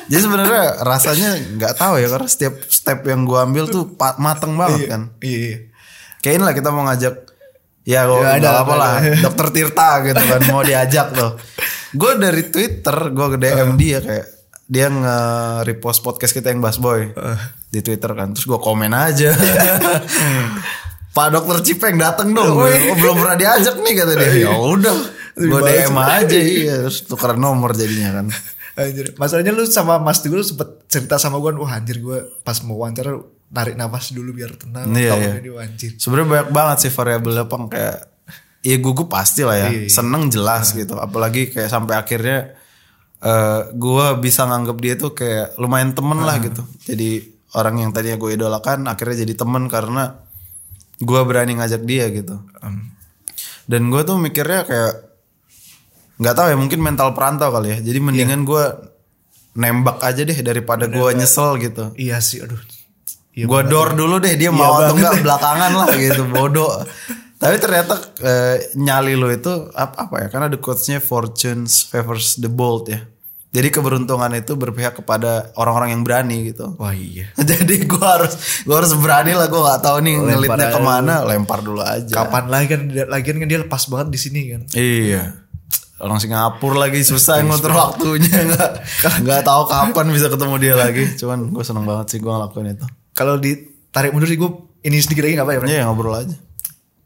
jadi 0.06 0.22
sebenarnya 0.22 0.66
rasanya 0.86 1.30
nggak 1.58 1.74
tahu 1.74 1.98
ya 1.98 2.08
karena 2.14 2.30
setiap 2.30 2.54
step 2.70 3.02
yang 3.10 3.26
gue 3.26 3.40
ambil 3.42 3.66
tuh 3.66 3.90
mateng 4.22 4.54
banget 4.54 4.86
kan 4.86 5.02
Iya. 5.18 5.38
iya. 5.42 5.58
Kayak 6.22 6.36
inilah 6.38 6.54
kita 6.54 6.70
mau 6.70 6.86
ngajak 6.86 7.16
Ya 7.86 8.02
gue 8.06 8.18
Ya, 8.18 8.42
ada 8.42 8.66
apa 8.66 8.74
lah 8.74 8.98
Dokter 9.30 9.48
Tirta 9.54 10.02
gitu 10.02 10.18
kan 10.18 10.42
Mau 10.50 10.66
diajak 10.66 11.14
tuh 11.14 11.38
Gue 11.94 12.18
dari 12.18 12.50
Twitter 12.50 12.98
Gue 13.14 13.28
ke 13.34 13.38
DM 13.38 13.78
dia 13.78 14.02
kayak 14.02 14.26
Dia 14.66 14.90
nge-repost 14.90 16.02
podcast 16.02 16.34
kita 16.34 16.50
yang 16.50 16.66
Bass 16.66 16.82
Boy 16.82 17.14
Di 17.70 17.86
Twitter 17.86 18.10
kan 18.18 18.34
Terus 18.34 18.50
gue 18.50 18.58
komen 18.58 18.90
aja 18.90 19.30
Pak 21.16 21.28
Dokter 21.32 21.58
Cipeng 21.64 21.96
dateng 21.96 22.36
dong 22.36 22.60
oh, 22.60 22.68
Belum 23.00 23.16
pernah 23.24 23.40
diajak 23.40 23.80
nih 23.80 23.94
kata 23.96 24.14
dia 24.20 24.52
Ya 24.52 24.52
udah 24.52 24.98
Gue. 25.36 25.60
DM 25.64 25.96
aja 25.96 26.40
iya 26.40 26.76
Terus 26.84 27.08
tukeran 27.08 27.40
nomor 27.40 27.72
jadinya 27.72 28.20
kan 28.20 28.28
Anjir. 28.76 29.16
Masalahnya 29.16 29.56
lu 29.56 29.64
sama 29.64 30.04
Mas 30.04 30.20
Teguh 30.20 30.36
lu 30.36 30.44
sempet 30.44 30.84
cerita 30.92 31.16
sama 31.16 31.40
gue, 31.40 31.56
wah 31.56 31.80
anjir 31.80 32.04
gue 32.04 32.44
pas 32.44 32.60
mau 32.68 32.84
wawancara 32.84 33.16
narik 33.48 33.80
nafas 33.80 34.12
dulu 34.12 34.36
biar 34.36 34.52
tenang. 34.60 34.92
Iya, 34.92 35.16
iya. 35.16 35.32
ini, 35.40 35.50
anjir. 35.56 35.96
Sebenarnya 35.96 36.28
banyak 36.28 36.50
banget 36.52 36.78
sih 36.84 36.92
variabelnya 36.92 37.48
pang 37.48 37.72
kayak 37.72 38.04
ya 38.66 38.76
gugup 38.82 39.08
pasti 39.14 39.46
lah 39.46 39.56
ya 39.56 39.70
Iya, 39.70 39.86
iya. 39.86 39.90
seneng 39.94 40.28
jelas 40.34 40.74
gitu 40.74 40.98
apalagi 40.98 41.54
kayak 41.54 41.70
sampai 41.70 41.96
akhirnya 42.02 42.58
eh 43.22 43.62
gue 43.72 44.06
bisa 44.20 44.50
nganggep 44.50 44.78
dia 44.82 44.94
tuh 44.98 45.14
kayak 45.14 45.56
lumayan 45.62 45.94
temen 45.94 46.18
lah 46.26 46.42
gitu 46.42 46.66
jadi 46.90 47.30
orang 47.54 47.86
yang 47.86 47.92
tadinya 47.94 48.18
gue 48.18 48.34
idolakan 48.34 48.90
akhirnya 48.90 49.22
jadi 49.22 49.34
temen 49.38 49.70
karena 49.70 50.25
gue 51.02 51.22
berani 51.28 51.60
ngajak 51.60 51.82
dia 51.84 52.08
gitu. 52.12 52.40
Dan 53.66 53.90
gue 53.90 54.02
tuh 54.06 54.16
mikirnya 54.22 54.64
kayak 54.64 54.94
nggak 56.16 56.36
tahu 56.38 56.48
ya 56.54 56.58
mungkin 56.58 56.80
mental 56.80 57.12
perantau 57.12 57.52
kali 57.52 57.76
ya. 57.76 57.78
Jadi 57.82 58.00
mendingan 58.00 58.48
gue 58.48 58.64
nembak 59.56 60.04
aja 60.04 60.22
deh 60.22 60.40
daripada 60.44 60.88
gue 60.88 61.10
nyesel 61.16 61.60
gitu. 61.60 61.92
Iya 61.96 62.20
sih, 62.22 62.44
aduh. 62.44 62.60
Iya 63.36 63.52
gue 63.52 63.62
door 63.68 64.00
dulu 64.00 64.24
deh 64.24 64.40
dia 64.40 64.48
mau 64.48 64.80
atau 64.80 64.96
enggak 64.96 65.20
belakangan 65.20 65.72
lah 65.76 65.88
gitu 66.04 66.24
bodoh. 66.32 66.72
Tapi 67.36 67.56
ternyata 67.60 68.00
eh, 68.24 68.72
nyali 68.80 69.20
lo 69.20 69.28
itu 69.28 69.52
apa, 69.76 70.08
apa 70.08 70.16
ya 70.24 70.28
karena 70.32 70.48
ada 70.48 70.56
quotesnya 70.56 71.04
fortunes 71.04 71.84
favors 71.84 72.40
the 72.40 72.48
bold 72.48 72.88
ya 72.88 73.04
jadi 73.56 73.72
keberuntungan 73.72 74.28
itu 74.36 74.60
berpihak 74.60 75.00
kepada 75.00 75.56
orang-orang 75.56 75.96
yang 75.96 76.04
berani 76.04 76.52
gitu 76.52 76.76
Wah 76.76 76.92
iya. 76.92 77.32
jadi 77.56 77.88
gue 77.88 78.04
harus 78.04 78.36
gue 78.68 78.76
harus 78.76 78.92
berani 79.00 79.32
lah 79.32 79.48
gue 79.48 79.62
nggak 79.64 79.80
tahu 79.80 79.98
nih 80.04 80.16
Lempar 80.20 80.28
ngelitnya 80.36 80.68
ke 80.76 80.82
mana 80.84 81.16
lempar 81.24 81.60
dulu 81.64 81.80
aja 81.80 82.12
Kapan 82.12 82.52
lagi 82.52 82.68
kan 82.76 82.82
lagian 83.08 83.40
kan 83.40 83.48
dia 83.48 83.60
lepas 83.64 83.88
banget 83.88 84.08
di 84.12 84.20
sini 84.20 84.42
kan. 84.52 84.62
iya 84.76 85.24
orang 86.04 86.20
Singapura 86.20 86.92
lagi 86.92 87.00
susah 87.08 87.40
ngatur 87.40 87.72
waktunya 87.72 88.36
nggak 88.52 88.72
nggak 89.24 89.42
tahu 89.48 89.64
kapan 89.72 90.06
bisa 90.12 90.28
ketemu 90.28 90.56
dia 90.60 90.76
lagi 90.76 91.16
cuman 91.16 91.56
gue 91.56 91.64
seneng 91.64 91.88
banget 91.88 92.06
sih 92.12 92.20
gue 92.20 92.28
ngelakuin 92.28 92.76
itu 92.76 92.86
Kalau 93.16 93.40
ditarik 93.40 94.12
mundur 94.12 94.28
sih 94.28 94.36
gue 94.36 94.52
ini 94.84 95.00
sedikit 95.00 95.24
lagi 95.24 95.40
nggak 95.40 95.48
apa 95.48 95.54
ya? 95.56 95.80
Iya 95.80 95.82
ngobrol 95.88 96.20
aja 96.20 96.36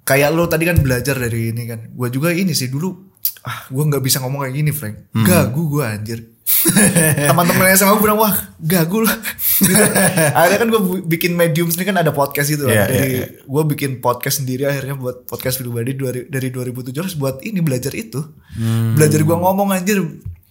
Kayak 0.10 0.34
lo 0.34 0.50
tadi 0.50 0.66
kan 0.66 0.82
belajar 0.82 1.14
dari 1.22 1.54
ini 1.54 1.70
kan. 1.70 1.94
Gue 1.94 2.10
juga 2.10 2.34
ini 2.34 2.58
sih 2.58 2.66
dulu 2.66 3.09
ah 3.44 3.66
gue 3.68 3.84
nggak 3.84 4.04
bisa 4.04 4.20
ngomong 4.20 4.44
kayak 4.44 4.56
gini 4.56 4.72
Frank. 4.76 4.96
Hmm. 5.16 5.26
Gagu 5.26 5.64
gue 5.70 5.84
anjir. 5.86 6.20
Teman-teman 7.30 7.70
yang 7.70 7.80
sama 7.80 7.96
gue 7.96 8.04
bilang 8.10 8.20
wah 8.20 8.34
gagu 8.58 9.06
lah. 9.06 9.16
Gitu. 9.60 9.76
akhirnya 10.38 10.60
kan 10.60 10.70
gue 10.74 10.82
bikin 11.06 11.32
medium 11.38 11.70
ini 11.70 11.84
kan 11.86 11.98
ada 12.00 12.10
podcast 12.10 12.50
itu 12.50 12.66
Iya, 12.66 12.84
kan. 12.84 12.88
Dari 12.90 13.10
iya, 13.22 13.26
gue 13.46 13.64
bikin 13.76 13.92
podcast 14.02 14.42
sendiri 14.44 14.66
akhirnya 14.66 14.98
buat 14.98 15.30
podcast 15.30 15.62
pribadi 15.62 15.94
dari 15.94 16.26
dari 16.26 16.50
2017 16.50 17.16
buat 17.16 17.40
ini 17.46 17.60
belajar 17.62 17.94
itu. 17.94 18.20
Hmm. 18.58 18.98
Belajar 18.98 19.22
gue 19.22 19.38
ngomong 19.38 19.70
anjir 19.72 20.02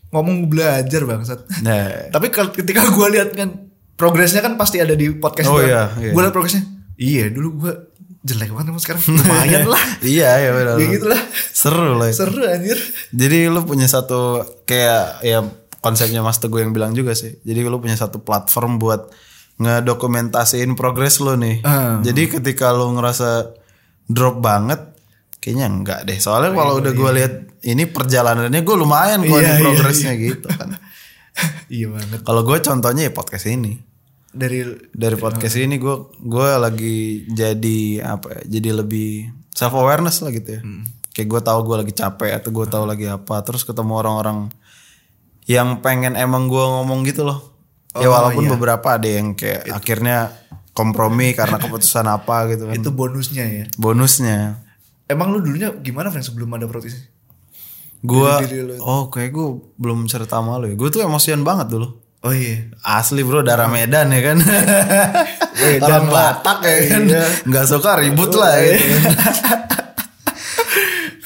ngomong 0.09 0.49
belajar 0.49 1.03
bangsat. 1.05 1.41
Nah, 1.61 1.89
Tapi 2.15 2.31
ketika 2.33 2.89
gue 2.89 3.07
lihat 3.19 3.35
kan 3.35 3.69
progresnya 3.99 4.41
kan 4.41 4.55
pasti 4.55 4.79
ada 4.79 4.95
di 4.95 5.11
podcast 5.13 5.51
Oh 5.51 5.59
gua. 5.59 5.67
iya, 5.67 5.83
iya. 5.99 6.13
Gue 6.15 6.23
lihat 6.25 6.33
progresnya. 6.33 6.63
Iya 6.99 7.31
dulu 7.31 7.49
gue 7.67 7.73
jelek 8.29 8.53
banget 8.53 8.69
emang 8.71 8.83
sekarang 8.85 9.03
lumayan 9.17 9.65
lah. 9.65 9.83
iya 10.05 10.37
ya 10.39 10.51
benar. 10.53 10.77
Ya 10.77 10.87
gitu 10.93 11.07
lah. 11.09 11.21
Seru 11.51 11.97
lah. 11.97 12.13
itu. 12.13 12.21
Seru 12.21 12.45
anjir. 12.45 12.79
Jadi 13.11 13.39
lu 13.49 13.61
punya 13.65 13.89
satu 13.89 14.45
kayak 14.69 15.25
ya 15.25 15.41
konsepnya 15.81 16.21
Mas 16.21 16.37
Teguh 16.37 16.61
yang 16.61 16.77
bilang 16.77 16.93
juga 16.93 17.17
sih. 17.17 17.41
Jadi 17.43 17.65
lu 17.65 17.81
punya 17.81 17.97
satu 17.97 18.21
platform 18.21 18.77
buat 18.77 19.09
ngedokumentasiin 19.59 20.77
progres 20.79 21.19
lu 21.19 21.35
nih. 21.35 21.65
Ah. 21.67 21.99
Jadi 22.05 22.31
ketika 22.31 22.71
lu 22.71 22.95
ngerasa 22.95 23.51
drop 24.07 24.39
banget 24.39 24.81
kayaknya 25.43 25.67
enggak 25.67 26.01
deh. 26.07 26.19
Soalnya 26.19 26.55
kalau 26.55 26.79
udah 26.79 26.93
gue 26.95 27.11
lihat 27.19 27.35
ini 27.67 27.85
perjalanannya 27.91 28.61
gue 28.63 28.77
lumayan 28.79 29.23
kok 29.27 29.35
Iya, 29.39 29.59
iya, 29.59 29.63
progresnya 29.63 30.13
gitu 30.15 30.47
kan. 30.51 30.79
iya 31.75 31.87
banget. 31.91 32.21
Kalau 32.23 32.43
gue 32.47 32.59
contohnya 32.63 33.03
ya 33.09 33.13
podcast 33.15 33.47
ini. 33.51 33.79
Dari 34.29 34.61
Dari 34.93 35.17
podcast 35.17 35.57
ini 35.57 35.81
gue 35.81 35.97
gue 36.21 36.49
lagi 36.61 37.25
jadi 37.33 38.05
apa 38.05 38.39
ya? 38.39 38.43
Jadi 38.59 38.69
lebih 38.73 39.09
self 39.55 39.73
awareness 39.73 40.21
lah 40.21 40.31
gitu 40.31 40.61
ya. 40.61 40.63
Kayak 41.17 41.29
gue 41.35 41.41
tahu 41.43 41.59
gue 41.65 41.77
lagi 41.83 41.93
capek 41.97 42.31
atau 42.39 42.51
gue 42.53 42.67
tahu 42.69 42.85
lagi 42.85 43.07
apa. 43.09 43.41
Terus 43.43 43.65
ketemu 43.65 43.93
orang-orang 43.99 44.53
yang 45.49 45.81
pengen 45.81 46.15
emang 46.15 46.47
gue 46.47 46.61
ngomong 46.61 47.09
gitu 47.09 47.25
loh. 47.25 47.57
ya 47.97 48.07
Oh, 48.07 48.13
walaupun 48.13 48.45
iya. 48.47 48.53
beberapa 48.53 48.89
ada 49.01 49.09
yang 49.09 49.33
kayak 49.33 49.73
akhirnya 49.73 50.31
kompromi 50.77 51.33
karena 51.35 51.57
keputusan 51.59 52.07
apa 52.21 52.53
gitu 52.53 52.69
kan. 52.69 52.77
itu 52.77 52.91
bonusnya 52.93 53.45
ya. 53.49 53.65
Bonusnya. 53.81 54.61
Emang 55.09 55.33
lu 55.33 55.41
dulunya 55.41 55.73
gimana 55.81 56.13
Frank 56.13 56.29
sebelum 56.29 56.53
ada 56.55 56.69
protes? 56.69 57.09
Gue 58.05 58.31
oh 58.79 59.11
kayak 59.11 59.35
gue 59.35 59.49
belum 59.81 60.07
cerita 60.07 60.39
sama 60.39 60.61
lu 60.61 60.71
ya. 60.71 60.77
Gue 60.77 60.93
tuh 60.93 61.03
emosian 61.03 61.43
banget 61.43 61.75
dulu. 61.75 62.08
Oh 62.19 62.35
iya. 62.35 62.67
Asli 62.83 63.23
bro 63.23 63.41
darah 63.41 63.67
Medan 63.67 64.11
ya 64.11 64.21
kan. 64.21 64.39
Medan 65.63 65.87
Orang. 65.87 66.11
Batak 66.11 66.59
ya 66.63 66.77
kan. 66.89 67.03
Iya. 67.07 67.25
Nggak 67.47 67.67
suka 67.69 67.91
ribut 67.97 68.33
lah 68.35 68.55
ya. 68.59 68.75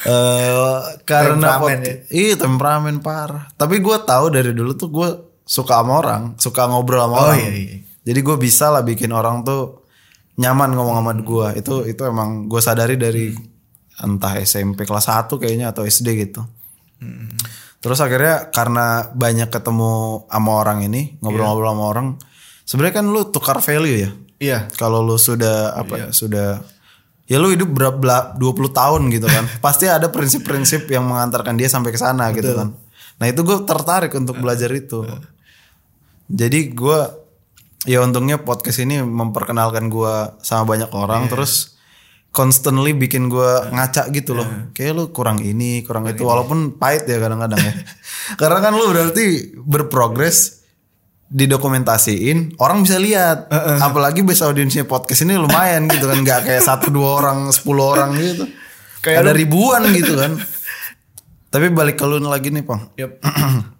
Eh, 0.03 0.79
karena 1.07 1.39
Temperamen 1.55 1.79
pot- 1.79 1.87
ya? 1.87 1.95
iya 2.11 2.33
temperamen 2.35 2.95
parah. 2.99 3.47
Tapi 3.55 3.79
gue 3.79 3.97
tahu 4.03 4.35
dari 4.35 4.51
dulu 4.51 4.75
tuh 4.75 4.91
gue 4.91 5.09
suka 5.47 5.79
sama 5.79 5.93
orang, 5.95 6.23
suka 6.35 6.67
ngobrol 6.67 7.07
sama 7.07 7.15
Oh, 7.15 7.23
orang. 7.31 7.39
iya, 7.39 7.51
iya. 7.55 7.75
Jadi 8.03 8.19
gue 8.19 8.35
bisa 8.35 8.67
lah 8.67 8.83
bikin 8.83 9.15
orang 9.15 9.47
tuh 9.47 9.87
nyaman 10.35 10.75
ngomong 10.75 10.99
sama 10.99 11.11
gue. 11.15 11.47
Itu 11.55 11.87
itu 11.87 12.03
emang 12.03 12.51
gue 12.51 12.59
sadari 12.59 12.99
dari 12.99 13.31
entah 13.95 14.35
SMP 14.43 14.83
kelas 14.83 15.07
1 15.07 15.39
kayaknya 15.39 15.71
atau 15.71 15.87
SD 15.87 16.07
gitu. 16.19 16.43
Terus 17.83 17.99
akhirnya 17.99 18.47
karena 18.55 19.11
banyak 19.11 19.51
ketemu 19.51 20.23
sama 20.31 20.51
orang 20.55 20.87
ini, 20.87 21.19
ngobrol-ngobrol 21.19 21.75
sama 21.75 21.83
orang, 21.91 22.07
sebenarnya 22.63 23.03
kan 23.03 23.05
lu 23.11 23.27
tukar 23.27 23.59
value 23.59 24.07
ya. 24.07 24.09
Iya. 24.39 24.59
Kalau 24.79 25.03
lu 25.03 25.19
sudah 25.19 25.75
apa 25.75 25.99
ya, 25.99 26.07
sudah 26.15 26.63
ya 27.27 27.37
lu 27.43 27.51
hidup 27.51 27.75
berapa 27.75 28.39
20 28.39 28.39
tahun 28.71 29.01
gitu 29.11 29.27
kan. 29.27 29.43
Pasti 29.65 29.91
ada 29.91 30.07
prinsip-prinsip 30.07 30.87
yang 30.87 31.03
mengantarkan 31.03 31.59
dia 31.59 31.67
sampai 31.67 31.91
ke 31.91 31.99
sana 31.99 32.31
gitu 32.31 32.55
kan. 32.55 32.71
Nah, 33.19 33.25
itu 33.27 33.43
gue 33.43 33.67
tertarik 33.67 34.15
untuk 34.15 34.39
belajar 34.39 34.71
itu. 34.71 35.03
Jadi 36.31 36.71
gue 36.71 36.99
ya 37.83 37.99
untungnya 37.99 38.39
podcast 38.39 38.79
ini 38.79 39.03
memperkenalkan 39.03 39.91
gue 39.91 40.39
sama 40.39 40.63
banyak 40.63 40.91
orang 40.95 41.27
terus 41.27 41.75
constantly 42.33 42.97
bikin 42.97 43.29
gue 43.29 43.51
ngaca 43.69 44.09
gitu 44.09 44.33
loh. 44.33 44.73
Kayak 44.73 44.93
lu 44.97 45.03
kurang 45.13 45.39
ini, 45.39 45.85
kurang 45.85 46.09
itu 46.09 46.25
walaupun 46.25 46.75
pahit 46.81 47.05
ya 47.05 47.21
kadang-kadang 47.21 47.61
ya. 47.61 47.73
Karena 48.41 48.59
kan 48.59 48.73
lu 48.73 48.89
berarti 48.89 49.53
berprogres 49.61 50.65
didokumentasiin 51.29 52.57
orang 52.57 52.81
bisa 52.81 52.97
lihat. 52.97 53.53
Apalagi 53.79 54.25
base 54.25 54.41
audiensnya 54.43 54.89
podcast 54.89 55.23
ini 55.23 55.37
lumayan 55.37 55.85
gitu 55.87 56.09
kan 56.09 56.19
nggak 56.19 56.41
kayak 56.49 56.63
satu 56.65 56.89
dua 56.89 57.21
orang 57.21 57.53
sepuluh 57.53 57.93
orang 57.93 58.17
gitu. 58.17 58.49
Kayak 59.05 59.29
ada 59.29 59.31
ribuan 59.37 59.85
gitu 59.93 60.17
kan. 60.17 60.33
Tapi 61.53 61.69
balik 61.69 62.01
ke 62.01 62.05
lu 62.09 62.17
lagi 62.17 62.49
nih 62.49 62.65
pang. 62.65 62.91
Yap. 62.97 63.21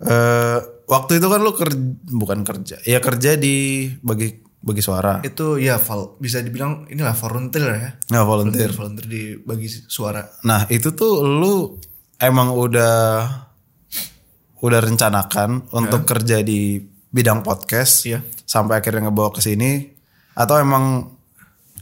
Eh, 0.00 0.58
waktu 0.88 1.20
itu 1.20 1.28
kan 1.28 1.44
lu 1.44 1.52
kerja 1.52 1.76
bukan 2.08 2.40
kerja 2.40 2.80
ya 2.88 3.04
kerja 3.04 3.36
di 3.36 3.84
bagi 4.00 4.32
bagi 4.60 4.78
suara 4.78 5.20
Itu 5.20 5.56
ya 5.56 5.76
val, 5.76 6.16
bisa 6.16 6.38
dibilang 6.38 6.84
inilah 6.86 7.12
volunteer 7.12 7.64
ya. 7.66 7.90
nggak 8.06 8.24
volunteer 8.24 8.70
Volunteer 8.70 9.06
di 9.06 9.22
bagi 9.36 9.66
suara. 9.66 10.20
nah 10.42 10.68
itu 10.68 10.92
tuh 10.92 11.20
lu 11.20 11.80
emang 12.16 12.52
udah 12.52 12.96
udah 14.60 14.80
rencanakan 14.82 15.72
untuk 15.72 16.04
kerja 16.04 16.40
di 16.40 16.76
bidang 17.08 17.40
podcast 17.40 18.04
Iya. 18.04 18.20
sampai 18.44 18.78
akhirnya 18.78 19.08
ngebawa 19.08 19.32
ke 19.32 19.40
sini 19.40 19.88
atau 20.32 20.56
emang 20.56 21.08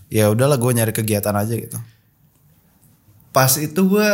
ya 0.06 0.30
udahlah 0.30 0.56
gue 0.56 0.72
nyari 0.72 0.92
kegiatan 0.92 1.34
aja 1.34 1.52
gitu 1.52 1.76
Pas 3.28 3.50
itu 3.54 3.80
gue 3.84 4.08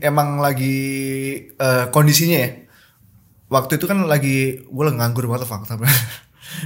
emang 0.00 0.38
lagi 0.38 0.76
eh, 1.52 1.84
kondisinya 1.90 2.38
ya. 2.38 2.50
waktu 3.48 3.76
itu 3.76 3.84
kan 3.84 4.06
lagi 4.06 4.62
gue 4.62 4.82
lagi 4.82 4.96
nganggur 4.96 5.26
banget 5.26 5.44
fakta 5.44 5.76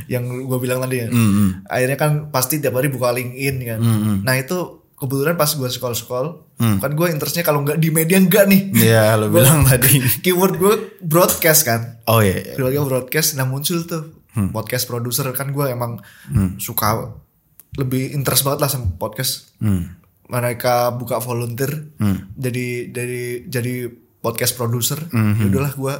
yang 0.07 0.25
gue 0.27 0.59
bilang 0.59 0.83
tadi 0.83 1.03
ya. 1.03 1.09
Hmm, 1.09 1.65
Akhirnya 1.67 1.99
kan 1.99 2.11
pasti 2.29 2.59
tiap 2.59 2.75
hari 2.75 2.89
buka 2.89 3.11
LinkedIn 3.11 3.57
kan. 3.63 3.81
Nah 4.23 4.35
itu 4.35 4.85
kebetulan 4.97 5.37
pas 5.37 5.53
gue 5.53 5.69
scroll 5.69 5.93
scroll, 5.93 6.29
kan 6.57 6.89
gue 6.89 7.07
interestnya 7.13 7.45
kalau 7.45 7.61
nggak 7.61 7.77
di 7.77 7.93
media 7.93 8.17
enggak 8.17 8.49
nih. 8.49 8.73
Iya, 8.73 9.21
lo 9.21 9.29
bilang 9.29 9.65
tadi. 9.69 10.01
Keyword 10.25 10.55
gue 10.57 10.75
broadcast 11.05 11.69
kan. 11.69 12.01
Oh 12.09 12.25
iya. 12.25 12.41
iya. 12.41 12.55
Keluarga 12.57 12.81
broadcast, 12.83 13.37
nah 13.37 13.45
muncul 13.45 13.85
tuh 13.85 14.25
podcast 14.53 14.85
produser 14.85 15.29
kan 15.33 15.53
gue 15.53 15.69
emang 15.69 16.01
suka 16.57 17.13
lebih 17.77 18.17
interest 18.17 18.45
banget 18.45 18.61
lah 18.65 18.71
sama 18.73 18.97
podcast. 18.97 19.53
Hmm. 19.61 20.01
Mereka 20.27 20.97
buka 20.97 21.21
volunteer, 21.21 21.93
jadi 22.35 22.89
dari 22.89 23.45
jadi 23.47 23.93
podcast 24.19 24.57
produser. 24.57 24.99
Ya 25.13 25.45
Udahlah 25.45 25.73
gue 25.77 25.95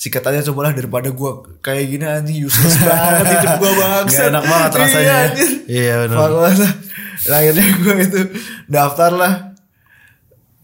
sikat 0.00 0.24
aja 0.24 0.40
cobalah 0.48 0.72
daripada 0.72 1.12
gue 1.12 1.30
kayak 1.60 1.84
gini 1.86 2.04
anjing 2.08 2.48
useless 2.48 2.80
banget 2.88 3.36
hidup 3.36 3.52
gue 3.60 3.72
banget. 3.76 4.04
Nggak 4.08 4.26
enak 4.32 4.44
banget 4.48 4.70
rasanya 4.72 5.12
ya. 5.12 5.28
Iya. 5.68 5.96
Nah, 6.08 7.36
akhirnya 7.36 7.66
gue 7.76 7.94
itu 8.00 8.18
daftar 8.64 9.10
lah. 9.12 9.32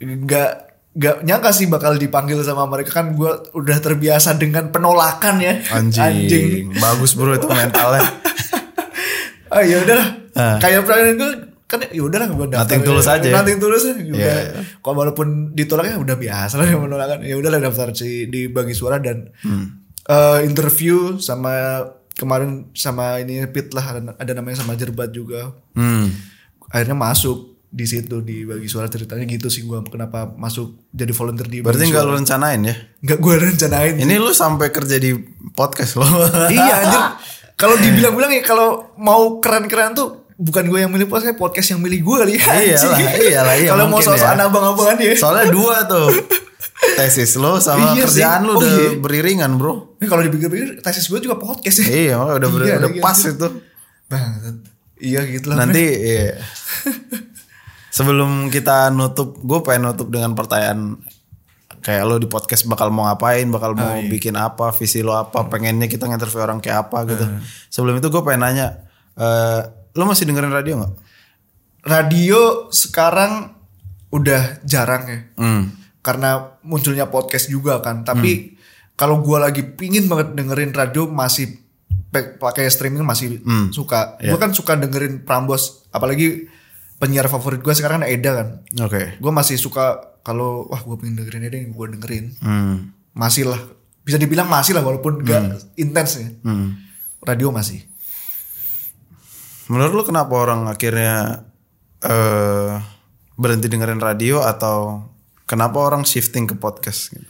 Gak 0.00 0.50
gak 0.96 1.16
nyangka 1.22 1.52
sih 1.52 1.68
bakal 1.68 2.00
dipanggil 2.00 2.40
sama 2.40 2.64
mereka 2.64 2.96
kan 2.96 3.12
gue 3.12 3.28
udah 3.52 3.76
terbiasa 3.76 4.32
dengan 4.34 4.72
penolakan 4.72 5.44
ya 5.44 5.60
Anjing. 5.68 6.72
Bagus 6.72 7.12
bro 7.12 7.36
itu 7.36 7.44
mentalnya. 7.44 8.00
oh 9.52 9.60
ya 9.60 9.84
udahlah 9.84 10.08
Ah. 10.36 10.60
kayak 10.60 10.84
pernah 10.84 11.16
gue 11.16 11.32
kan 11.66 11.82
ya 11.82 11.98
udahlah 11.98 12.28
gue 12.28 12.46
daftar 12.48 12.62
Nothing 12.62 12.82
tulus 12.82 13.06
aja. 13.06 13.26
Nanti 13.28 13.52
tulus 13.56 13.82
ya 13.82 13.94
udah. 13.94 14.14
Iya, 14.14 14.34
kok 14.76 14.92
walaupun 14.92 15.26
ditolaknya 15.50 15.98
udah 15.98 16.14
biasa 16.14 16.54
lah 16.56 16.66
yang 16.70 16.80
penolakan 16.80 17.18
ya 17.20 17.34
udahlah 17.34 17.58
daftar 17.60 17.90
si 17.90 18.26
di 18.26 18.46
bagi 18.46 18.70
suara 18.70 18.96
dan 18.96 19.34
Hmm. 19.40 19.82
eh, 20.02 20.40
interview 20.42 21.18
sama 21.18 21.82
kemarin 22.12 22.70
sama 22.72 23.18
ini 23.18 23.42
Pit 23.46 23.70
lah 23.70 23.84
ada, 23.92 24.00
ada 24.14 24.32
namanya 24.32 24.58
sama 24.58 24.72
Jerbat 24.72 25.10
juga. 25.10 25.52
Hmm. 25.72 26.08
akhirnya 26.66 26.94
masuk 26.94 27.38
di 27.66 27.84
situ 27.84 28.18
di 28.20 28.42
bagi 28.42 28.66
suara 28.66 28.86
ceritanya 28.86 29.22
gitu 29.24 29.46
sih 29.46 29.62
gue 29.62 29.82
kenapa 29.84 30.26
masuk 30.32 30.86
jadi 30.88 31.10
volunteer 31.12 31.46
di 31.46 31.58
Berarti 31.60 31.84
nggak 31.84 32.04
lu 32.04 32.12
rencanain 32.14 32.60
ya? 32.60 32.74
nggak 33.00 33.18
gue 33.18 33.34
rencanain 33.36 33.94
Ini 33.96 34.14
lu 34.16 34.30
sampai 34.30 34.70
kerja 34.70 34.96
di 34.96 35.14
podcast 35.50 35.94
lo. 35.94 36.06
iya 36.48 36.74
anjir. 36.80 37.02
Kalau 37.56 37.72
dibilang-bilang 37.74 38.28
ya 38.30 38.42
kalau 38.42 38.68
mau 38.96 39.38
keren-keren 39.38 39.92
tuh 39.92 40.25
bukan 40.36 40.64
gue 40.66 40.78
yang 40.78 40.88
milih 40.88 41.06
podcast 41.06 41.34
podcast 41.34 41.68
yang 41.70 41.80
milih 41.80 42.00
gue 42.00 42.16
kali 42.18 42.32
ya 42.36 42.44
Iyalah, 42.76 42.98
iyalah, 43.18 43.54
iya 43.56 43.68
kalau 43.70 43.84
mau 43.86 43.98
soal 43.98 44.16
ya. 44.18 44.36
abang-abangan 44.42 44.96
ya 44.98 45.12
Soalnya 45.14 45.46
dua 45.48 45.76
tuh. 45.84 46.08
Tesis 46.76 47.32
lo 47.34 47.56
sama 47.58 47.92
Iya 47.92 48.04
kerjaan 48.04 48.40
sih. 48.40 48.46
lu 48.46 48.52
Oh, 48.52 48.56
udah 48.58 48.68
iya. 48.70 48.90
beriringan 48.96 49.50
bro. 49.56 49.96
Ini 49.96 50.06
kalau 50.06 50.22
dipikir-pikir 50.22 50.68
tesis 50.78 51.06
gue 51.06 51.18
juga 51.18 51.36
podcast 51.36 51.80
ya 51.80 51.86
Iya, 51.88 52.12
makanya 52.14 52.36
udah, 52.36 52.48
ber- 52.50 52.62
Iya, 52.62 52.74
udah 52.76 52.90
lagi, 52.90 53.00
pas 53.00 53.16
anjir. 53.16 53.32
itu. 53.32 53.48
banget 54.06 54.56
iya 54.96 55.20
gitu 55.26 55.46
lah 55.46 55.56
Nanti 55.58 55.82
iya. 55.82 56.36
Sebelum 57.88 58.30
kita 58.48 58.88
nutup, 58.90 59.34
gue 59.38 59.58
pengen 59.62 59.88
nutup 59.88 60.08
dengan 60.08 60.32
pertanyaan 60.32 61.00
kayak 61.80 62.02
lo 62.02 62.16
di 62.16 62.26
podcast 62.26 62.66
bakal 62.66 62.90
mau 62.90 63.06
ngapain, 63.06 63.48
bakal 63.48 63.72
mau 63.72 63.96
bikin 64.04 64.36
apa, 64.36 64.68
visi 64.70 65.00
lo 65.00 65.14
apa, 65.14 65.46
pengennya 65.46 65.86
kita 65.86 66.04
nginterview 66.04 66.42
orang 66.42 66.60
kayak 66.60 66.86
apa 66.86 67.08
gitu. 67.08 67.24
Sebelum 67.68 67.96
itu 67.96 68.06
gue 68.06 68.20
pengen 68.20 68.42
nanya, 68.42 68.66
eh 69.14 69.60
lo 69.96 70.04
masih 70.04 70.28
dengerin 70.28 70.52
radio 70.52 70.78
nggak? 70.78 70.94
radio 71.86 72.68
sekarang 72.74 73.54
udah 74.10 74.60
jarang 74.66 75.04
ya. 75.06 75.18
Hmm. 75.38 75.64
karena 76.02 76.54
munculnya 76.62 77.10
podcast 77.10 77.50
juga 77.50 77.82
kan. 77.82 78.06
Tapi 78.06 78.54
kalau 78.94 79.18
gue 79.26 79.38
lagi 79.42 79.66
pingin 79.66 80.06
banget 80.06 80.38
dengerin 80.38 80.70
radio 80.70 81.10
masih 81.10 81.58
pakai 82.14 82.70
streaming 82.70 83.02
masih 83.02 83.42
suka. 83.74 84.14
Gue 84.22 84.38
kan 84.38 84.54
suka 84.54 84.78
dengerin 84.78 85.26
Prambos 85.26 85.82
apalagi 85.90 86.46
penyiar 87.02 87.26
favorit 87.26 87.58
gue 87.58 87.74
sekarang 87.74 88.02
kan 88.02 88.06
Eda 88.06 88.30
kan. 88.38 88.48
Oke. 88.86 89.18
gue 89.18 89.32
masih 89.34 89.58
suka 89.58 90.14
kalau 90.22 90.70
wah 90.70 90.78
gue 90.78 90.94
pengen 90.94 91.26
dengerin 91.26 91.50
Eda 91.50 91.58
gue 91.58 91.86
dengerin. 91.98 92.24
Hmm. 92.38 92.94
masih 93.10 93.50
lah. 93.50 93.58
Bisa 94.06 94.14
dibilang 94.14 94.46
masih 94.46 94.78
lah 94.78 94.86
walaupun 94.86 95.26
gak 95.26 95.74
intens 95.74 96.22
ya. 96.22 96.30
Hmm. 96.46 96.78
radio 97.26 97.50
masih 97.50 97.82
Menurut 99.66 99.92
lo 99.92 100.02
kenapa 100.02 100.32
orang 100.32 100.66
akhirnya 100.66 101.42
eh 102.00 102.72
berhenti 103.36 103.68
dengerin 103.68 104.00
radio 104.00 104.40
atau 104.40 105.04
kenapa 105.44 105.76
orang 105.82 106.06
shifting 106.06 106.46
ke 106.46 106.54
podcast? 106.54 107.12
Gitu? 107.12 107.26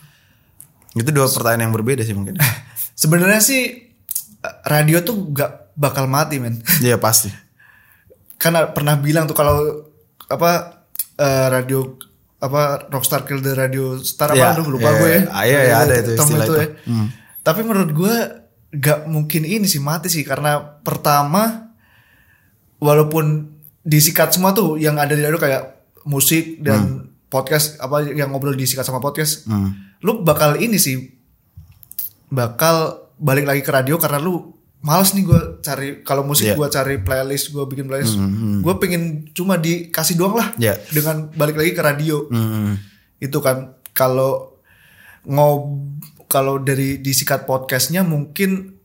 Itu 0.96 1.10
dua 1.12 1.26
pertanyaan 1.26 1.68
yang 1.68 1.74
berbeda 1.74 2.02
sih 2.04 2.14
mungkin. 2.14 2.36
sebenarnya 2.96 3.40
sih 3.40 3.62
radio 4.64 5.04
tuh 5.04 5.32
gak 5.34 5.76
bakal 5.76 6.08
mati 6.08 6.40
men 6.40 6.64
Iya 6.84 6.96
pasti. 6.96 7.28
karena 8.36 8.68
pernah 8.68 8.96
bilang 9.00 9.24
tuh 9.24 9.32
kalau 9.32 9.56
apa 10.28 10.84
eh, 11.16 11.46
radio 11.48 11.96
apa 12.36 12.84
Rockstar 12.88 13.24
Kill 13.24 13.40
the 13.40 13.52
Radio 13.52 13.96
Star 13.98 14.32
apa 14.32 14.36
Iya, 14.36 14.52
aduh 14.52 14.68
lupa 14.68 14.92
iya, 14.92 14.98
gue 15.00 15.08
ya. 15.08 15.20
iya, 15.44 15.60
iya, 15.64 15.74
ada 15.80 15.94
itu 15.96 16.10
Term 16.14 16.28
istilah 16.28 16.44
itu. 16.44 16.54
ya. 16.56 16.68
Tapi 17.40 17.60
menurut 17.64 17.90
gue 17.92 18.14
gak 18.76 19.08
mungkin 19.08 19.42
ini 19.44 19.64
sih 19.64 19.80
mati 19.80 20.12
sih 20.12 20.20
karena 20.20 20.60
pertama 20.84 21.65
walaupun 22.86 23.50
disikat 23.82 24.30
semua 24.30 24.50
tuh 24.50 24.78
yang 24.78 24.94
ada 24.96 25.10
di 25.10 25.20
radio 25.20 25.36
kayak 25.36 25.62
musik 26.06 26.62
dan 26.62 27.10
podcast 27.26 27.74
apa 27.78 28.06
yang 28.06 28.30
ngobrol 28.30 28.54
disikat 28.54 28.82
sama 28.82 28.98
podcast, 28.98 29.42
lu 30.00 30.22
bakal 30.22 30.54
ini 30.56 30.78
sih 30.78 31.10
bakal 32.28 32.76
balik 33.16 33.46
lagi 33.46 33.62
ke 33.62 33.70
radio 33.70 33.96
karena 33.96 34.18
lu 34.18 34.54
males 34.82 35.14
nih 35.14 35.24
gue 35.24 35.40
cari 35.60 35.88
kalau 36.02 36.22
musik 36.22 36.46
Iya. 36.46 36.54
gue 36.54 36.68
cari 36.68 36.94
playlist 37.00 37.50
gue 37.50 37.64
bikin 37.64 37.86
playlist 37.86 38.14
gue 38.62 38.74
pengen 38.78 39.02
cuma 39.32 39.56
dikasih 39.56 40.14
doang 40.14 40.36
lah 40.36 40.48
Iya. 40.54 40.78
dengan 40.92 41.30
balik 41.32 41.56
lagi 41.56 41.72
ke 41.72 41.82
radio 41.82 42.26
Hmm. 42.28 42.78
itu 43.18 43.38
kan 43.40 43.74
kalau 43.90 44.58
ngob 45.26 45.90
kalau 46.26 46.58
dari 46.58 46.98
disikat 46.98 47.46
podcastnya 47.46 48.02
mungkin 48.02 48.78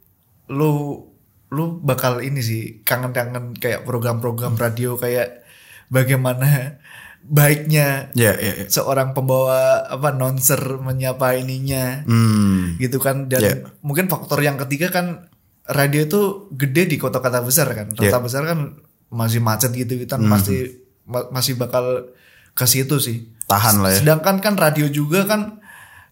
lu 0.48 1.06
lu 1.52 1.80
bakal 1.80 2.20
ini 2.20 2.40
sih 2.40 2.62
kangen-kangen 2.82 3.54
kayak 3.54 3.84
program-program 3.84 4.56
radio 4.56 4.96
kayak 4.96 5.44
bagaimana 5.88 6.80
baiknya 7.22 8.10
Iya, 8.12 8.34
iya, 8.36 8.54
iya. 8.58 8.66
seorang 8.68 9.14
pembawa 9.14 9.86
apa 9.86 10.10
nonser 10.12 10.58
menyapa 10.80 11.38
ininya 11.38 12.02
Hmm. 12.04 12.76
gitu 12.78 12.98
kan 12.98 13.28
dan 13.28 13.42
Iya. 13.42 13.54
mungkin 13.80 14.08
faktor 14.08 14.42
yang 14.42 14.58
ketiga 14.58 14.90
kan 14.90 15.30
radio 15.64 16.02
itu 16.02 16.22
gede 16.52 16.88
di 16.88 16.98
kota-kota 16.98 17.40
besar 17.40 17.70
kan 17.70 17.94
kota 17.94 18.10
Iya. 18.10 18.18
besar 18.18 18.44
kan 18.44 18.60
masih 19.08 19.38
macet 19.40 19.70
gitu 19.72 20.02
kan 20.08 20.18
masih 20.20 20.82
ma- 21.04 21.30
masih 21.30 21.54
bakal 21.56 22.10
ke 22.52 22.66
situ 22.66 22.98
sih 22.98 23.30
Tahan 23.46 23.80
lah 23.80 23.92
ya. 23.92 23.98
sedangkan 24.02 24.40
kan 24.40 24.56
radio 24.56 24.88
juga 24.88 25.24
kan 25.24 25.61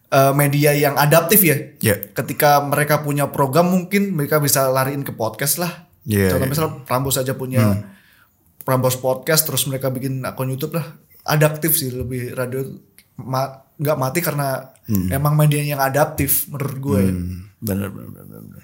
eh, 0.10 0.34
media 0.34 0.74
yang 0.74 0.95
adaptif 0.95 1.39
ya 1.41 1.58
Iya. 1.80 1.95
ketika 2.13 2.60
mereka 2.62 3.00
punya 3.00 3.30
program 3.30 3.69
mungkin 3.69 4.13
mereka 4.13 4.38
bisa 4.38 4.67
lariin 4.67 5.02
ke 5.02 5.12
podcast 5.12 5.58
lah 5.58 5.88
Iya, 6.04 6.34
contoh 6.34 6.45
iya. 6.45 6.52
misalnya 6.52 6.74
Prambos 6.84 7.15
saja 7.15 7.34
punya 7.34 7.63
Prambos 8.60 8.95
podcast 8.95 9.45
terus 9.45 9.65
mereka 9.65 9.89
bikin 9.89 10.22
akun 10.22 10.50
YouTube 10.50 10.76
lah 10.76 10.86
adaptif 11.24 11.74
sih 11.74 11.89
lebih 11.89 12.34
radio 12.34 12.65
ma- 13.17 13.62
nggak 13.76 13.98
mati 13.98 14.19
karena 14.19 14.76
emang 15.08 15.34
media 15.34 15.62
yang 15.62 15.80
adaptif 15.80 16.50
menurut 16.50 16.78
gue 16.78 17.00
ya. 17.00 17.13
Hmm, 17.13 17.39
bener, 17.60 17.88
bener, 17.88 18.10
bener, 18.12 18.39
bener. 18.41 18.63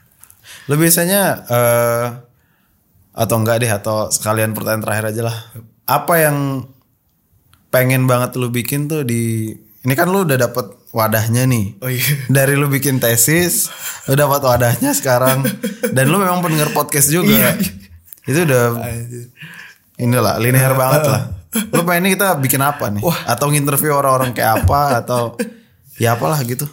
Lo 0.66 0.76
biasanya 0.76 1.22
eh 1.46 2.06
atau 3.14 3.36
enggak 3.40 3.62
deh 3.62 3.72
atau 3.72 4.10
sekalian 4.10 4.52
pertanyaan 4.52 4.84
terakhir 4.84 5.06
aja 5.08 5.22
lah. 5.32 5.38
Apa 5.86 6.14
yang 6.20 6.68
pengen 7.70 8.08
banget 8.08 8.36
lu 8.36 8.50
bikin 8.50 8.88
tuh 8.88 9.04
di 9.04 9.54
ini 9.56 9.94
kan 9.94 10.10
lu 10.10 10.24
udah 10.24 10.36
dapet 10.36 10.66
wadahnya 10.96 11.44
nih. 11.44 11.76
oh 11.84 11.92
iya 11.92 12.08
Dari 12.32 12.56
lu 12.56 12.72
bikin 12.72 13.04
tesis, 13.04 13.68
lu 14.08 14.16
dapat 14.16 14.40
wadahnya 14.40 14.96
sekarang 14.96 15.44
dan 15.92 16.08
lu 16.08 16.24
memang 16.24 16.40
pendengar 16.40 16.72
podcast 16.72 17.12
juga. 17.12 17.52
Itu 18.24 18.48
udah 18.48 18.80
inilah 20.00 20.40
linear 20.40 20.72
banget 20.72 21.04
lah. 21.04 21.22
Lu 21.76 21.84
pengen 21.84 22.16
kita 22.16 22.40
bikin 22.40 22.64
apa 22.64 22.88
nih? 22.96 23.04
Atau 23.28 23.52
nginterview 23.52 23.92
orang-orang 23.92 24.32
kayak 24.32 24.64
apa 24.64 25.04
atau 25.04 25.36
ya 26.00 26.16
apalah 26.16 26.40
gitu. 26.48 26.64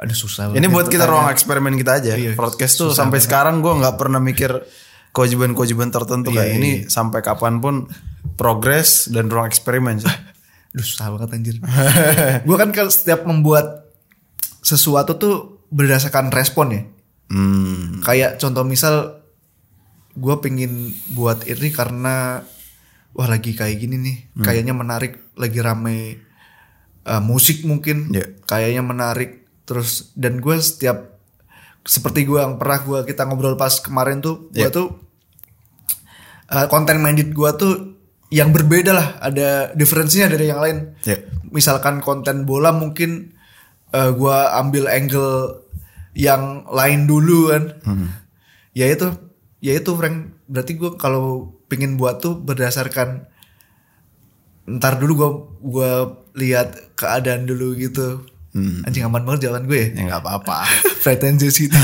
aduh 0.00 0.16
susah 0.16 0.48
Ini 0.56 0.64
banget 0.64 0.72
buat 0.72 0.86
kita 0.88 1.04
ruang 1.04 1.28
eksperimen 1.28 1.76
kita 1.76 2.00
aja. 2.00 2.16
Iya, 2.16 2.32
Podcast 2.32 2.80
tuh 2.80 2.96
sampai 2.96 3.20
sekarang 3.20 3.60
gue 3.60 3.68
nggak 3.68 4.00
pernah 4.00 4.16
mikir 4.16 4.48
kewajiban-kewajiban 5.12 5.92
tertentu 5.92 6.32
Iya, 6.32 6.40
kayak 6.40 6.52
ini 6.56 6.70
sampai 6.88 7.20
kapan 7.20 7.60
pun 7.60 7.84
progres 8.40 9.12
dan 9.12 9.28
ruang 9.28 9.44
eksperimen 9.50 10.00
sih. 10.00 10.08
Aduh 10.70 10.86
susah 10.86 11.10
banget 11.10 11.28
anjir. 11.34 11.56
gue 12.46 12.56
kan 12.56 12.70
kalau 12.70 12.88
setiap 12.88 13.24
membuat 13.24 13.90
sesuatu 14.60 15.16
tuh 15.16 15.34
berdasarkan 15.68 16.30
respon 16.30 16.66
ya. 16.70 16.82
Hmm, 17.30 18.02
Kayak 18.02 18.38
contoh 18.38 18.62
misal 18.62 19.22
gue 20.12 20.34
pengen 20.38 20.90
buat 21.10 21.46
ini 21.46 21.70
karena 21.70 22.42
wah 23.10 23.26
lagi 23.26 23.54
kayak 23.54 23.76
gini 23.76 23.96
nih, 23.96 24.16
Hmm. 24.32 24.44
kayaknya 24.44 24.70
menarik, 24.70 25.18
lagi 25.34 25.58
rame 25.58 25.98
uh, 27.02 27.18
musik 27.18 27.62
mungkin, 27.62 28.10
Iya. 28.10 28.38
kayaknya 28.44 28.82
menarik. 28.82 29.30
terus 29.60 30.10
dan 30.18 30.42
gue 30.42 30.58
setiap 30.58 31.14
seperti 31.80 32.26
gue 32.26 32.42
yang 32.42 32.58
pernah 32.58 32.82
gue 32.82 32.98
kita 33.06 33.22
ngobrol 33.22 33.54
pas 33.54 33.70
kemarin 33.78 34.18
tuh 34.18 34.50
gue 34.50 34.66
Iya. 34.66 34.74
tuh 34.74 34.98
eh, 36.50 36.66
konten 36.66 36.98
minded 36.98 37.30
gue 37.30 37.50
tuh 37.54 37.99
yang 38.30 38.54
berbeda 38.54 38.94
lah. 38.94 39.08
Ada 39.18 39.74
diferensinya 39.74 40.30
dari 40.30 40.46
yang 40.48 40.62
lain. 40.62 40.78
Ya. 41.04 41.18
misalkan 41.50 41.98
konten 41.98 42.46
bola 42.46 42.70
mungkin 42.70 43.34
eh, 43.90 44.10
gua 44.14 44.54
ambil 44.62 44.86
angle 44.86 45.66
yang 46.14 46.62
lain 46.70 47.10
dulu 47.10 47.50
kan. 47.50 47.64
Ya 48.70 48.86
itu 48.86 49.10
ya 49.58 49.74
itu 49.74 49.90
Frank. 49.98 50.30
Berarti 50.46 50.72
gua 50.78 50.94
kalau 50.94 51.58
pingin 51.66 51.98
buat 51.98 52.22
tuh 52.22 52.38
berdasarkan 52.38 53.26
ntar 54.78 55.02
dulu 55.02 55.12
gua 55.18 55.30
gua 55.58 55.90
lihat 56.38 56.94
keadaan 56.94 57.50
dulu 57.50 57.74
gitu 57.74 58.22
anjing 58.52 59.02
aman 59.02 59.22
banget 59.22 59.46
jalan 59.46 59.62
gue 59.64 59.94
ya 59.94 60.02
nggak 60.04 60.20
apa-apa. 60.20 60.66
pretentious 61.04 61.54
gitu 61.56 61.78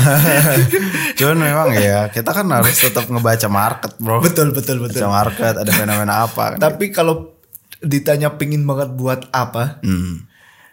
Cuman 1.17 1.37
memang 1.39 1.69
ya 1.71 2.07
kita 2.07 2.29
kan 2.29 2.43
harus 2.45 2.75
tetap 2.75 3.05
ngebaca 3.05 3.47
market 3.47 3.91
bro. 3.97 4.19
betul 4.19 4.51
betul 4.51 4.79
betul 4.79 4.99
Baca 5.01 5.09
market 5.15 5.53
ada 5.55 5.71
fenomena 5.71 6.23
apa. 6.23 6.53
kan. 6.53 6.59
tapi 6.61 6.89
kalau 6.89 7.31
ditanya 7.77 8.33
pingin 8.33 8.61
banget 8.61 8.91
buat 8.91 9.29
apa 9.29 9.79
Hmm. 9.79 10.27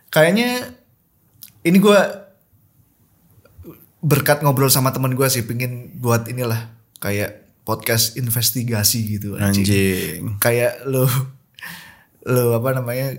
kayaknya 0.08 0.72
ini 1.62 1.78
gua 1.78 2.26
berkat 4.00 4.40
ngobrol 4.40 4.68
sama 4.68 4.90
teman 4.90 5.12
gua 5.12 5.26
sih 5.26 5.42
pingin 5.42 5.72
buat 5.96 6.26
inilah 6.26 6.68
kayak 6.98 7.40
podcast 7.62 8.14
investigasi 8.14 9.16
gitu 9.16 9.36
anjing. 9.36 9.62
Anjing. 9.62 10.20
kayak 10.36 10.84
lo 10.84 11.08
lo 12.24 12.52
apa 12.54 12.74
namanya 12.74 13.16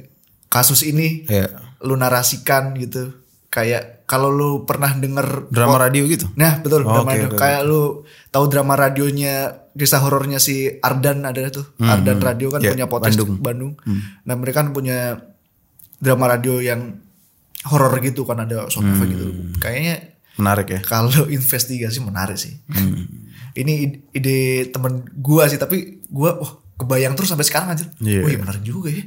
kasus 0.48 0.84
ini 0.84 1.26
Ya. 1.26 1.50
Lu 1.86 1.96
narasikan 1.96 2.74
gitu 2.74 3.14
kayak 3.48 4.04
kalau 4.04 4.28
lu 4.28 4.50
pernah 4.64 4.92
denger 4.92 5.48
Drama 5.48 5.80
radio 5.80 6.04
gitu. 6.06 6.28
Nah 6.36 6.60
betul 6.60 6.84
Oh, 6.84 6.92
drama 6.92 7.08
oke, 7.08 7.16
radio. 7.16 7.28
oke, 7.28 7.38
Kayak 7.38 7.62
lu 7.64 7.82
tahu 8.28 8.46
drama 8.46 8.74
radionya 8.76 9.34
kisah 9.72 10.00
horornya 10.00 10.38
si 10.38 10.56
Ardan 10.76 11.24
ada 11.24 11.40
tuh. 11.48 11.72
Ardan 11.78 12.20
Radio 12.20 12.48
kan 12.50 12.60
Ya, 12.60 12.70
punya 12.70 12.86
podcast 12.86 13.16
Bandung. 13.16 13.40
Bandung. 13.40 13.74
Nah 14.22 14.36
mereka 14.36 14.60
kan 14.60 14.70
punya 14.70 15.24
drama 15.96 16.26
radio 16.28 16.60
yang 16.60 17.00
horor 17.66 17.96
gitu 18.00 18.24
kan 18.24 18.40
ada 18.40 18.68
sound 18.68 18.92
effect 18.92 19.10
gitu. 19.10 19.26
Kayaknya 19.58 19.96
Menarik 20.36 20.68
ya. 20.68 20.80
kalau 20.84 21.10
investigasi 21.32 21.98
menarik 22.00 22.36
sih. 22.36 22.60
Ini 23.54 23.74
ide, 23.80 23.98
ide 24.12 24.38
temen 24.68 25.08
gua 25.16 25.48
sih 25.48 25.56
tapi 25.56 26.04
gua 26.06 26.36
wah 26.36 26.52
kebayang 26.76 27.16
terus 27.16 27.32
sampai 27.32 27.48
sekarang 27.48 27.72
aja. 27.72 27.88
Iya. 27.98 28.20
Wih 28.22 28.36
menarik 28.36 28.60
juga 28.62 28.92
ya. 28.92 29.00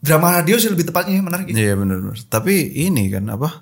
Drama 0.00 0.32
radio 0.32 0.56
sih 0.56 0.66
lebih 0.66 0.88
tepatnya 0.88 1.16
ya, 1.16 1.22
menarik. 1.22 1.46
ya. 1.46 1.54
Iya 1.54 1.72
benar-benar. 1.76 2.16
Tapi 2.26 2.54
ini 2.80 3.08
kan 3.08 3.28
apa? 3.28 3.60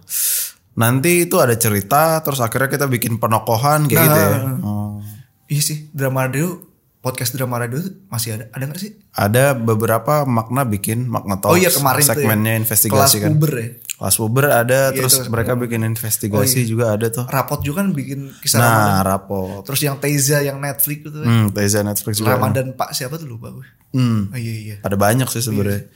Nanti 0.74 1.27
itu 1.27 1.37
ada 1.37 1.55
cerita 1.55 2.22
terus 2.22 2.38
akhirnya 2.38 2.70
kita 2.70 2.87
bikin 2.87 3.18
penokohan 3.18 3.85
kayak 3.85 3.98
Nah. 3.98 4.07
gitu 4.07 4.18
ya. 4.18 4.31
Oh. 4.62 5.03
Iya 5.44 5.62
sih 5.64 5.79
drama 5.90 6.24
radio 6.24 6.62
podcast 6.98 7.33
drama 7.33 7.59
radio 7.59 7.83
masih 8.07 8.38
ada 8.38 8.44
ada 8.53 8.62
nggak 8.64 8.79
sih? 8.79 8.94
Ada 9.11 9.53
beberapa 9.53 10.22
makna 10.22 10.62
bikin 10.62 11.07
makna 11.07 11.37
talks. 11.37 11.51
Oh 11.51 11.59
iya 11.59 11.68
kemarin 11.68 12.01
ya. 12.01 12.09
segmennya 12.09 12.55
investigasi 12.57 12.90
Kelas 12.92 13.12
kan. 13.18 13.31
Uber 13.33 13.53
ya. 13.53 13.68
Kelas 13.98 14.16
Uber 14.20 14.44
ada 14.46 14.81
Iya, 14.85 14.94
terus 14.94 15.14
itu. 15.16 15.27
mereka 15.27 15.59
bikin 15.59 15.83
investigasi 15.83 16.62
juga 16.62 16.94
ada 16.94 17.11
tuh. 17.11 17.27
Rapot 17.27 17.59
juga 17.59 17.83
kan 17.83 17.90
bikin 17.90 18.31
kisah 18.38 18.59
Ramadan. 18.61 18.87
Nah, 18.87 19.01
rapot. 19.03 19.61
Terus 19.66 19.81
yang 19.83 19.98
Teza 19.98 20.38
yang 20.38 20.62
Netflix 20.62 20.98
itu 21.03 21.11
kan. 21.11 21.27
Hmm, 21.27 21.46
Teza 21.51 21.83
Netflix 21.83 22.14
juga. 22.16 22.31
Ramadan 22.31 22.66
Pak 22.72 22.94
siapa 22.94 23.18
tuh 23.18 23.27
lupa 23.27 23.51
gue. 23.51 23.66
Hmm. 23.90 24.31
Oh 24.31 24.38
iya 24.38 24.55
iya. 24.55 24.77
Ada 24.87 24.94
banyak 24.94 25.27
sih 25.27 25.42
sebenarnya. 25.42 25.90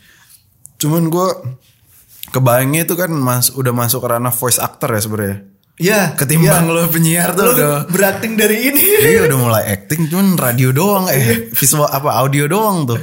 Cuman 0.82 1.06
gue 1.06 1.28
kebayangnya 2.28 2.82
itu 2.82 2.94
kan 2.94 3.10
mas 3.12 3.50
udah 3.50 3.70
masuk 3.70 4.02
ke 4.02 4.08
ranah 4.08 4.32
voice 4.32 4.58
actor 4.58 4.90
ya 4.90 5.00
sebenarnya. 5.00 5.38
Iya. 5.74 6.00
Ketimbang 6.14 6.68
lo 6.68 6.84
penyiar 6.86 7.32
tuh 7.32 7.44
Lu 7.44 7.52
udah 7.54 7.86
berakting 7.86 8.34
dari 8.34 8.68
ini. 8.68 8.82
Iya 9.04 9.24
udah 9.24 9.38
mulai 9.40 9.64
acting 9.70 10.06
cuman 10.06 10.34
radio 10.34 10.68
doang 10.70 11.06
eh 11.06 11.48
visual 11.50 11.86
apa 11.86 12.12
audio 12.14 12.44
doang 12.44 12.84
tuh. 12.84 13.00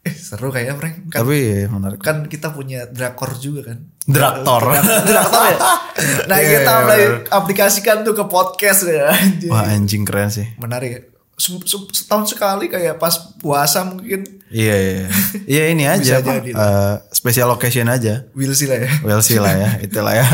eh 0.00 0.12
seru 0.12 0.48
kayaknya 0.48 0.76
Frank. 0.76 0.94
Kan, 1.08 1.18
Tapi 1.18 1.36
ya, 1.40 1.64
menarik. 1.66 1.96
kan 1.98 2.16
kita 2.24 2.52
punya 2.52 2.84
drakor 2.86 3.34
juga 3.34 3.72
kan. 3.72 3.88
Draktor. 4.04 4.62
Draktor 5.00 5.42
ya. 5.42 5.56
Nah 6.28 6.36
Iya, 6.36 6.48
kita 6.54 6.70
iya, 6.70 6.78
mulai 6.78 7.00
bener. 7.00 7.32
aplikasikan 7.32 7.96
tuh 8.02 8.12
ke 8.12 8.24
podcast 8.26 8.84
ya. 8.84 9.08
anjing. 9.10 9.48
Wah 9.48 9.64
anjing 9.64 10.02
keren 10.04 10.28
sih. 10.28 10.44
Menarik 10.56 10.90
ya. 10.90 11.00
Se- 11.34 11.64
se- 11.64 11.90
Setahun 11.92 12.26
sekali 12.28 12.66
kayak 12.66 12.94
pas 12.94 13.10
puasa 13.36 13.82
mungkin 13.82 14.22
Iya 14.48 14.74
iya. 14.76 15.06
Iya 15.44 15.62
ini 15.72 15.84
aja 15.84 16.12
apa, 16.18 16.38
jadi. 16.38 16.50
eh, 16.52 16.94
special 17.10 17.50
occasion 17.50 17.86
aja. 17.86 18.22
will 18.32 18.52
sih 18.52 18.66
lah 18.66 18.78
ya. 18.78 18.90
Well 19.00 19.18
sih 19.18 19.36
lah 19.36 19.50
ya, 19.52 19.70
itulah 19.78 20.14
ya. 20.14 20.26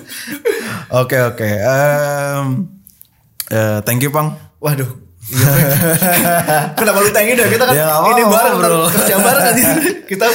Oke 0.94 1.16
oke. 1.18 1.42
Em, 1.42 2.46
eh, 3.48 3.78
thank 3.82 3.98
you 3.98 4.10
Pang. 4.10 4.36
Waduh. 4.58 4.86
Iya. 5.24 5.52
Kenapa 6.78 6.98
lu 7.00 7.10
tanya 7.10 7.32
dah? 7.34 7.48
Kita 7.48 7.64
kan 7.64 7.72
Ya, 7.72 7.88
ini 8.06 8.22
bareng 8.22 8.54
bro. 8.58 8.84
kerja 8.86 9.14
bareng 9.16 9.42
kan 9.42 9.54
Kita 10.04 10.26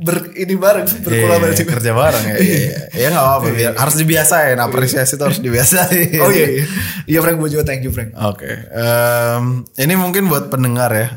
ber 0.00 0.32
ini 0.32 0.54
bareng 0.54 0.86
berkolaborasi. 1.02 1.62
Iya, 1.62 1.68
kerja 1.68 1.90
bareng 1.92 2.24
ya. 2.24 2.36
Iya, 2.36 2.58
iya. 2.58 2.78
Ya 2.96 3.06
nggak 3.12 3.24
apa-apa. 3.24 3.46
biar- 3.52 3.76
harus 3.76 3.96
dibiasain. 3.96 4.56
Apresiasi 4.56 5.12
itu 5.16 5.24
harus 5.24 5.40
dibiasain. 5.40 6.20
Oh 6.20 6.30
iya 6.30 6.48
iya. 6.60 6.64
Iya 7.06 7.18
Frank 7.20 7.36
gue 7.38 7.50
juga 7.52 7.64
thank 7.64 7.82
you 7.82 7.92
Frank. 7.92 8.12
Oke, 8.14 8.48
em, 8.66 9.44
ini 9.76 9.94
mungkin 9.94 10.26
buat 10.26 10.48
pendengar 10.48 10.90
ya. 10.90 11.08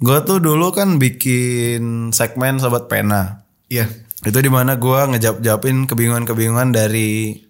Gue 0.00 0.18
tuh 0.24 0.40
dulu 0.40 0.72
kan 0.72 0.96
bikin 0.96 2.10
segmen 2.10 2.56
sobat 2.56 2.88
pena. 2.88 3.44
Iya. 3.68 3.88
Itu 4.20 4.40
di 4.40 4.48
mana 4.48 4.76
gue 4.76 5.00
ngejawab 5.16 5.40
jawabin 5.40 5.84
kebingungan-kebingungan 5.84 6.72
dari 6.72 7.40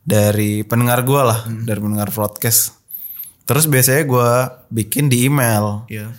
dari 0.00 0.62
pendengar 0.62 1.02
gue 1.02 1.20
lah, 1.20 1.44
dari 1.46 1.78
pendengar 1.78 2.10
broadcast. 2.10 2.78
Terus 3.46 3.66
biasanya 3.66 4.02
gue 4.06 4.30
bikin 4.70 5.06
di 5.06 5.26
email. 5.26 5.86
Iya. 5.86 6.14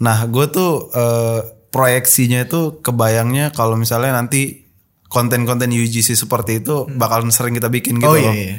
Nah, 0.00 0.18
gue 0.26 0.46
tuh 0.48 0.90
eh, 0.90 1.40
proyeksinya 1.72 2.44
itu 2.44 2.78
kebayangnya 2.78 3.50
kalau 3.50 3.74
misalnya 3.74 4.12
nanti 4.12 4.68
konten-konten 5.04 5.68
UGC 5.68 6.14
seperti 6.14 6.60
itu 6.60 6.84
bakalan 6.90 7.28
sering 7.28 7.52
kita 7.52 7.66
bikin 7.66 7.96
gitu 7.96 8.06
Oh 8.06 8.14
iya 8.14 8.28
loh. 8.28 8.34
iya. 8.34 8.56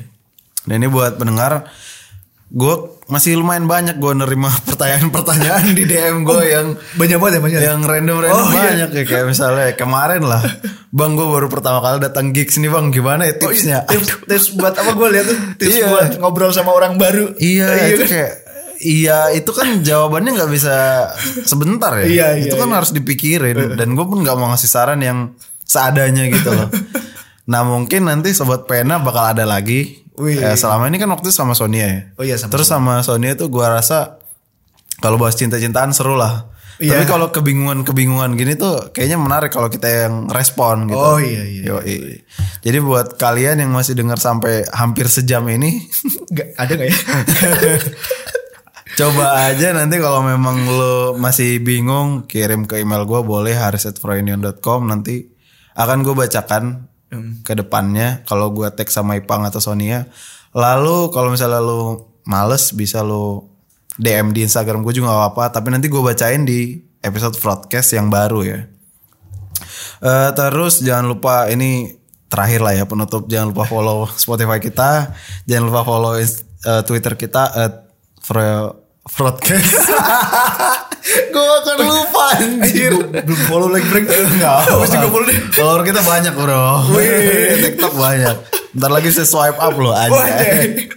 Nah 0.63 0.73
ini 0.73 0.86
buat 0.86 1.15
pendengar, 1.15 1.67
gue 2.47 2.76
masih 3.06 3.36
lumayan 3.36 3.65
banyak 3.65 3.97
gue 3.97 4.13
nerima 4.13 4.47
pertanyaan-pertanyaan 4.67 5.73
di 5.73 5.84
DM 5.84 6.21
gue 6.21 6.41
yang 6.45 6.67
Banyak 6.93 7.17
banget 7.17 7.34
ya 7.34 7.41
banyak. 7.41 7.60
yang 7.60 7.80
random-random 7.82 8.38
Oh, 8.39 8.49
iya. 8.49 8.62
banyak 8.63 8.89
ya 8.91 9.04
kayak 9.04 9.26
misalnya 9.28 9.65
kemarin 9.73 10.23
lah, 10.23 10.39
bang 10.97 11.12
gue 11.13 11.28
baru 11.28 11.47
pertama 11.47 11.80
kali 11.80 11.97
datang 11.99 12.32
gigs 12.32 12.56
nih 12.56 12.69
bang, 12.69 12.89
gimana 12.89 13.21
ya 13.23 13.34
Oh, 13.34 13.36
iya. 13.36 13.41
tipsnya? 13.43 13.78
tips, 13.86 14.08
tips 14.23 14.47
buat 14.54 14.73
apa 14.73 14.91
gue 14.91 15.08
lihat 15.12 15.26
tuh 15.28 15.38
tips 15.58 15.76
Iya. 15.76 15.86
buat 15.88 16.10
ngobrol 16.17 16.49
sama 16.49 16.71
orang 16.71 16.95
baru. 16.95 17.34
Iya, 17.36 17.67
itu 17.89 17.97
kan? 17.99 18.08
kayak 18.08 18.34
iya 18.83 19.19
itu 19.31 19.49
kan 19.55 19.81
jawabannya 19.81 20.35
nggak 20.35 20.51
bisa 20.51 21.07
sebentar 21.47 21.95
ya. 22.03 22.05
Iya, 22.05 22.27
iya, 22.37 22.43
itu 22.51 22.55
kan 22.59 22.69
iya. 22.69 22.75
harus 22.77 22.91
dipikirin 22.91 23.79
dan 23.79 23.95
gue 23.95 24.05
pun 24.05 24.21
nggak 24.21 24.35
mau 24.35 24.51
ngasih 24.51 24.69
saran 24.69 24.99
yang 24.99 25.33
seadanya 25.63 26.27
gitu 26.29 26.51
loh. 26.53 26.69
nah 27.51 27.65
mungkin 27.65 28.07
nanti 28.07 28.35
sobat 28.35 28.67
pena 28.67 28.99
bakal 28.99 29.33
ada 29.33 29.47
lagi. 29.47 30.03
Wih. 30.13 30.37
Eh, 30.37 30.53
selama 30.59 30.91
ini 30.91 31.01
kan 31.01 31.09
waktu 31.09 31.33
sama 31.33 31.57
Sonia 31.57 31.87
ya. 31.89 31.99
Oh 32.19 32.23
iya, 32.23 32.37
sama 32.37 32.53
Terus 32.53 32.67
sama 32.69 33.01
Sonia 33.01 33.33
tuh 33.33 33.49
gue 33.49 33.65
rasa 33.65 34.21
kalau 35.01 35.17
bahas 35.17 35.33
cinta-cintaan 35.33 35.89
seru 35.95 36.13
lah. 36.13 36.53
Iya. 36.81 36.97
Tapi 36.99 37.05
kalau 37.05 37.27
kebingungan-kebingungan 37.29 38.33
gini 38.33 38.57
tuh 38.57 38.89
kayaknya 38.89 39.21
menarik 39.21 39.53
kalau 39.53 39.69
kita 39.69 40.09
yang 40.09 40.27
respon 40.27 40.89
gitu. 40.89 40.97
Oh 40.97 41.17
iya 41.21 41.45
iya. 41.45 41.63
Yoi. 41.69 42.25
Jadi 42.65 42.77
buat 42.81 43.15
kalian 43.15 43.61
yang 43.61 43.71
masih 43.71 43.93
dengar 43.93 44.17
sampai 44.17 44.65
hampir 44.73 45.05
sejam 45.05 45.45
ini 45.51 45.85
Nggak, 46.33 46.47
ada 46.57 46.71
nggak 46.73 46.89
ya? 46.89 46.97
Coba 48.93 49.49
aja 49.49 49.73
nanti 49.73 49.97
kalau 49.97 50.21
memang 50.21 50.69
lo 50.69 51.17
masih 51.17 51.58
bingung 51.58 52.29
kirim 52.29 52.69
ke 52.69 52.77
email 52.77 53.10
gue 53.10 53.21
boleh 53.25 53.58
haris@froynion.com 53.58 54.86
nanti 54.86 55.34
akan 55.74 56.05
gue 56.05 56.13
bacakan 56.13 56.63
ke 57.41 57.53
depannya. 57.57 58.22
Kalau 58.30 58.53
gue 58.53 58.70
tag 58.70 58.89
sama 58.93 59.17
Ipang 59.17 59.45
atau 59.45 59.57
Sonia. 59.57 60.05
Lalu 60.53 61.09
kalau 61.09 61.34
misalnya 61.34 61.57
lo 61.61 62.13
males 62.30 62.70
bisa 62.78 63.01
lo 63.01 63.49
DM 63.97 64.34
di 64.34 64.45
Instagram 64.45 64.86
gue 64.86 64.93
juga 64.93 65.09
gak 65.09 65.20
apa-apa. 65.22 65.43
Tapi 65.57 65.74
nanti 65.74 65.89
gue 65.89 66.01
bacain 66.01 66.45
di 66.45 66.78
episode 67.01 67.34
broadcast 67.41 67.97
yang 67.97 68.13
baru 68.13 68.39
ya. 68.45 68.59
Eh, 70.03 70.30
terus 70.38 70.84
jangan 70.86 71.09
lupa 71.09 71.49
ini 71.49 71.97
terakhir 72.30 72.61
lah 72.61 72.74
ya 72.78 72.86
penutup. 72.86 73.26
Jangan 73.26 73.53
lupa 73.53 73.65
follow 73.65 74.05
Spotify 74.13 74.61
kita, 74.61 75.13
jangan 75.49 75.63
lupa 75.70 75.82
follow 75.82 76.13
eh, 76.17 76.82
Twitter 76.86 77.13
kita 77.17 77.43
at 77.53 77.74
Fro- 78.24 78.82
Broadcast. 79.04 79.84
gue 81.36 81.43
akan 81.60 81.78
lupa 81.84 82.24
anjir. 82.39 82.91
Belum 83.28 83.41
follow 83.51 83.68
lagi 83.68 83.84
Frank. 83.91 84.08
Enggak. 84.08 84.64
Mesti 84.64 84.95
gue 84.95 85.12
follow 85.12 85.28
deh. 85.28 85.39
Follower 85.51 85.82
kita 85.84 86.01
banyak 86.08 86.34
bro. 86.39 86.64
TikTok 87.68 87.93
banyak. 87.99 88.36
Ntar 88.80 88.89
lagi 88.95 89.12
saya 89.12 89.28
swipe 89.28 89.60
up 89.60 89.76
loh 89.76 89.91
anjay. 89.91 90.88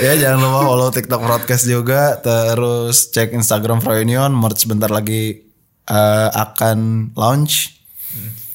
ya 0.00 0.12
jangan 0.16 0.40
lupa 0.40 0.60
follow 0.64 0.88
TikTok 0.88 1.20
Broadcast 1.20 1.68
juga. 1.68 2.16
Terus 2.24 3.12
cek 3.12 3.36
Instagram 3.36 3.84
Froynion. 3.84 4.32
Merch 4.32 4.64
bentar 4.64 4.88
lagi 4.88 5.44
eh, 5.84 6.28
akan 6.32 7.12
launch. 7.12 7.76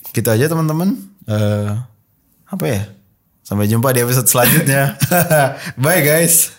Gitu 0.09 0.25
aja 0.25 0.49
teman-teman. 0.49 0.97
Eh, 1.29 1.71
apa 2.49 2.65
ya? 2.65 2.89
Sampai 3.45 3.69
jumpa 3.69 3.93
di 3.93 4.01
episode 4.01 4.25
selanjutnya. 4.25 4.97
Bye 5.77 6.01
guys. 6.01 6.58